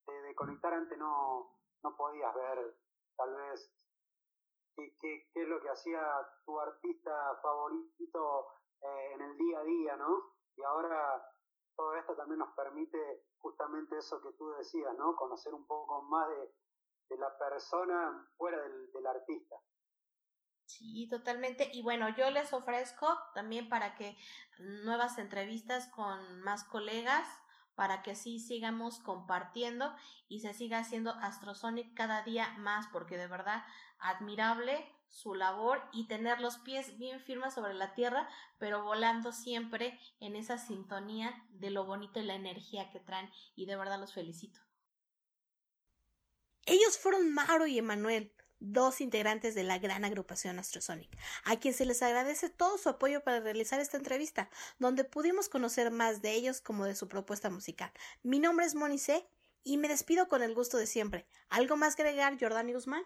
de, 0.07 0.35
conectar 0.35 0.73
antes 0.73 0.97
no, 0.99 1.57
no 1.83 1.97
podías 1.97 2.35
ver 2.35 2.77
tal 3.17 3.35
vez 3.35 3.73
qué, 5.01 5.29
es 5.35 5.49
lo 5.49 5.61
que 5.61 5.71
hacía 5.71 6.01
tu 6.45 6.59
artista 6.59 7.11
favorito 7.43 8.47
eh, 8.81 9.12
en 9.14 9.23
el 9.23 9.37
día 9.37 9.59
a 9.59 9.64
día, 9.64 9.97
¿no? 9.97 10.35
Y 10.57 10.62
ahora 10.62 11.23
todo 11.77 11.95
esto 11.95 12.14
también 12.17 12.38
nos 12.38 12.55
permite 12.55 12.99
justamente 13.38 13.99
eso 13.99 14.21
que 14.23 14.33
tú 14.33 14.51
decías, 14.51 14.97
¿no? 14.97 15.14
Conocer 15.17 15.55
un 15.55 15.67
poco 15.67 16.03
más 16.03 16.29
de, 16.29 17.17
la 17.17 17.38
persona 17.38 18.29
fuera 18.37 18.61
del, 18.62 18.93
del 18.93 19.07
artista. 19.07 19.57
Sí, 20.67 21.09
totalmente. 21.09 21.71
Y 21.73 21.83
bueno, 21.83 22.11
yo 22.11 22.31
les 22.31 22.53
ofrezco 22.53 23.07
también 23.35 23.71
para 23.71 23.95
que 23.95 24.17
nuevas 24.59 25.17
entrevistas 25.17 25.88
con 25.88 26.43
más 26.43 26.64
colegas, 26.64 27.27
para 27.79 28.03
que 28.03 28.17
sí 28.17 28.41
sigamos 28.41 28.99
compartiendo 28.99 29.95
y 30.27 30.41
se 30.41 30.53
siga 30.53 30.81
haciendo 30.81 31.12
Astrosonic 31.12 31.95
cada 31.95 32.25
día 32.25 32.53
más, 32.59 32.88
porque 32.88 33.17
de 33.17 33.29
verdad 33.29 33.64
admirable 34.01 34.85
su 35.07 35.37
labor 35.37 35.81
y 35.93 36.09
tener 36.09 36.41
los 36.41 36.59
pies 36.59 36.99
bien 36.99 37.21
firmes 37.21 37.55
sobre 37.55 37.75
la 37.75 37.95
tierra, 37.95 38.29
pero 38.59 38.83
volando 38.83 39.31
siempre 39.31 39.97
en 40.19 40.35
esa 40.35 40.59
sintonía 40.59 41.47
de 41.51 41.71
lo 41.71 41.85
bonito 41.85 42.19
y 42.19 42.25
la 42.25 42.35
energía 42.35 42.91
que 42.91 42.99
traen 42.99 43.31
y 43.55 43.67
de 43.67 43.77
verdad 43.77 44.01
los 44.01 44.12
felicito. 44.12 44.59
Ellos 46.67 46.99
fueron 46.99 47.33
Mauro 47.33 47.69
y 47.69 47.79
Emanuel, 47.79 48.35
dos 48.61 49.01
integrantes 49.01 49.55
de 49.55 49.64
la 49.64 49.78
gran 49.78 50.05
agrupación 50.05 50.59
Astrosonic, 50.59 51.11
a 51.45 51.57
quien 51.57 51.74
se 51.74 51.85
les 51.85 52.03
agradece 52.03 52.49
todo 52.49 52.78
su 52.78 52.89
apoyo 52.89 53.22
para 53.22 53.41
realizar 53.41 53.80
esta 53.80 53.97
entrevista, 53.97 54.51
donde 54.78 55.05
pudimos 55.05 55.49
conocer 55.49 55.91
más 55.91 56.22
de 56.22 56.33
ellos 56.33 56.61
como 56.61 56.85
de 56.85 56.95
su 56.95 57.09
propuesta 57.09 57.51
musical. 57.51 57.93
Mi 58.22 58.39
nombre 58.39 58.66
es 58.66 58.74
Monice 58.74 59.28
y 59.64 59.76
me 59.76 59.89
despido 59.89 60.28
con 60.28 60.43
el 60.43 60.55
gusto 60.55 60.76
de 60.78 60.87
siempre. 60.87 61.26
¿Algo 61.49 61.76
más 61.76 61.97
que 61.97 62.03
agregar, 62.03 62.39
Jordani 62.39 62.72
Guzmán? 62.72 63.05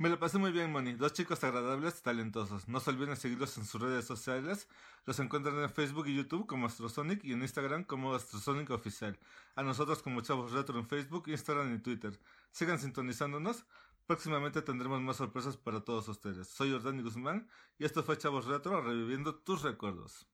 Me 0.00 0.08
lo 0.08 0.18
pasé 0.18 0.38
muy 0.38 0.50
bien, 0.50 0.72
Moni. 0.72 0.94
Dos 0.94 1.12
chicos 1.12 1.44
agradables 1.44 1.98
y 1.98 2.02
talentosos. 2.02 2.66
No 2.68 2.80
se 2.80 2.88
olviden 2.88 3.18
seguirlos 3.18 3.58
en 3.58 3.66
sus 3.66 3.82
redes 3.82 4.06
sociales. 4.06 4.66
Los 5.04 5.20
encuentran 5.20 5.58
en 5.58 5.68
Facebook 5.68 6.06
y 6.08 6.16
YouTube 6.16 6.46
como 6.46 6.64
Astrosonic 6.64 7.22
y 7.22 7.34
en 7.34 7.42
Instagram 7.42 7.84
como 7.84 8.14
Astrosonic 8.14 8.70
Oficial. 8.70 9.18
A 9.56 9.62
nosotros 9.62 10.02
como 10.02 10.22
Chavos 10.22 10.52
Retro 10.52 10.78
en 10.78 10.88
Facebook, 10.88 11.24
Instagram 11.28 11.74
y 11.74 11.80
Twitter. 11.80 12.18
Sigan 12.50 12.78
sintonizándonos. 12.78 13.66
Próximamente 14.10 14.60
tendremos 14.62 15.00
más 15.00 15.18
sorpresas 15.18 15.56
para 15.56 15.84
todos 15.84 16.08
ustedes. 16.08 16.48
Soy 16.48 16.72
Jordani 16.72 17.00
Guzmán 17.00 17.48
y 17.78 17.84
esto 17.84 18.02
fue 18.02 18.18
Chavos 18.18 18.46
Retro 18.46 18.82
reviviendo 18.82 19.36
tus 19.36 19.62
recuerdos. 19.62 20.26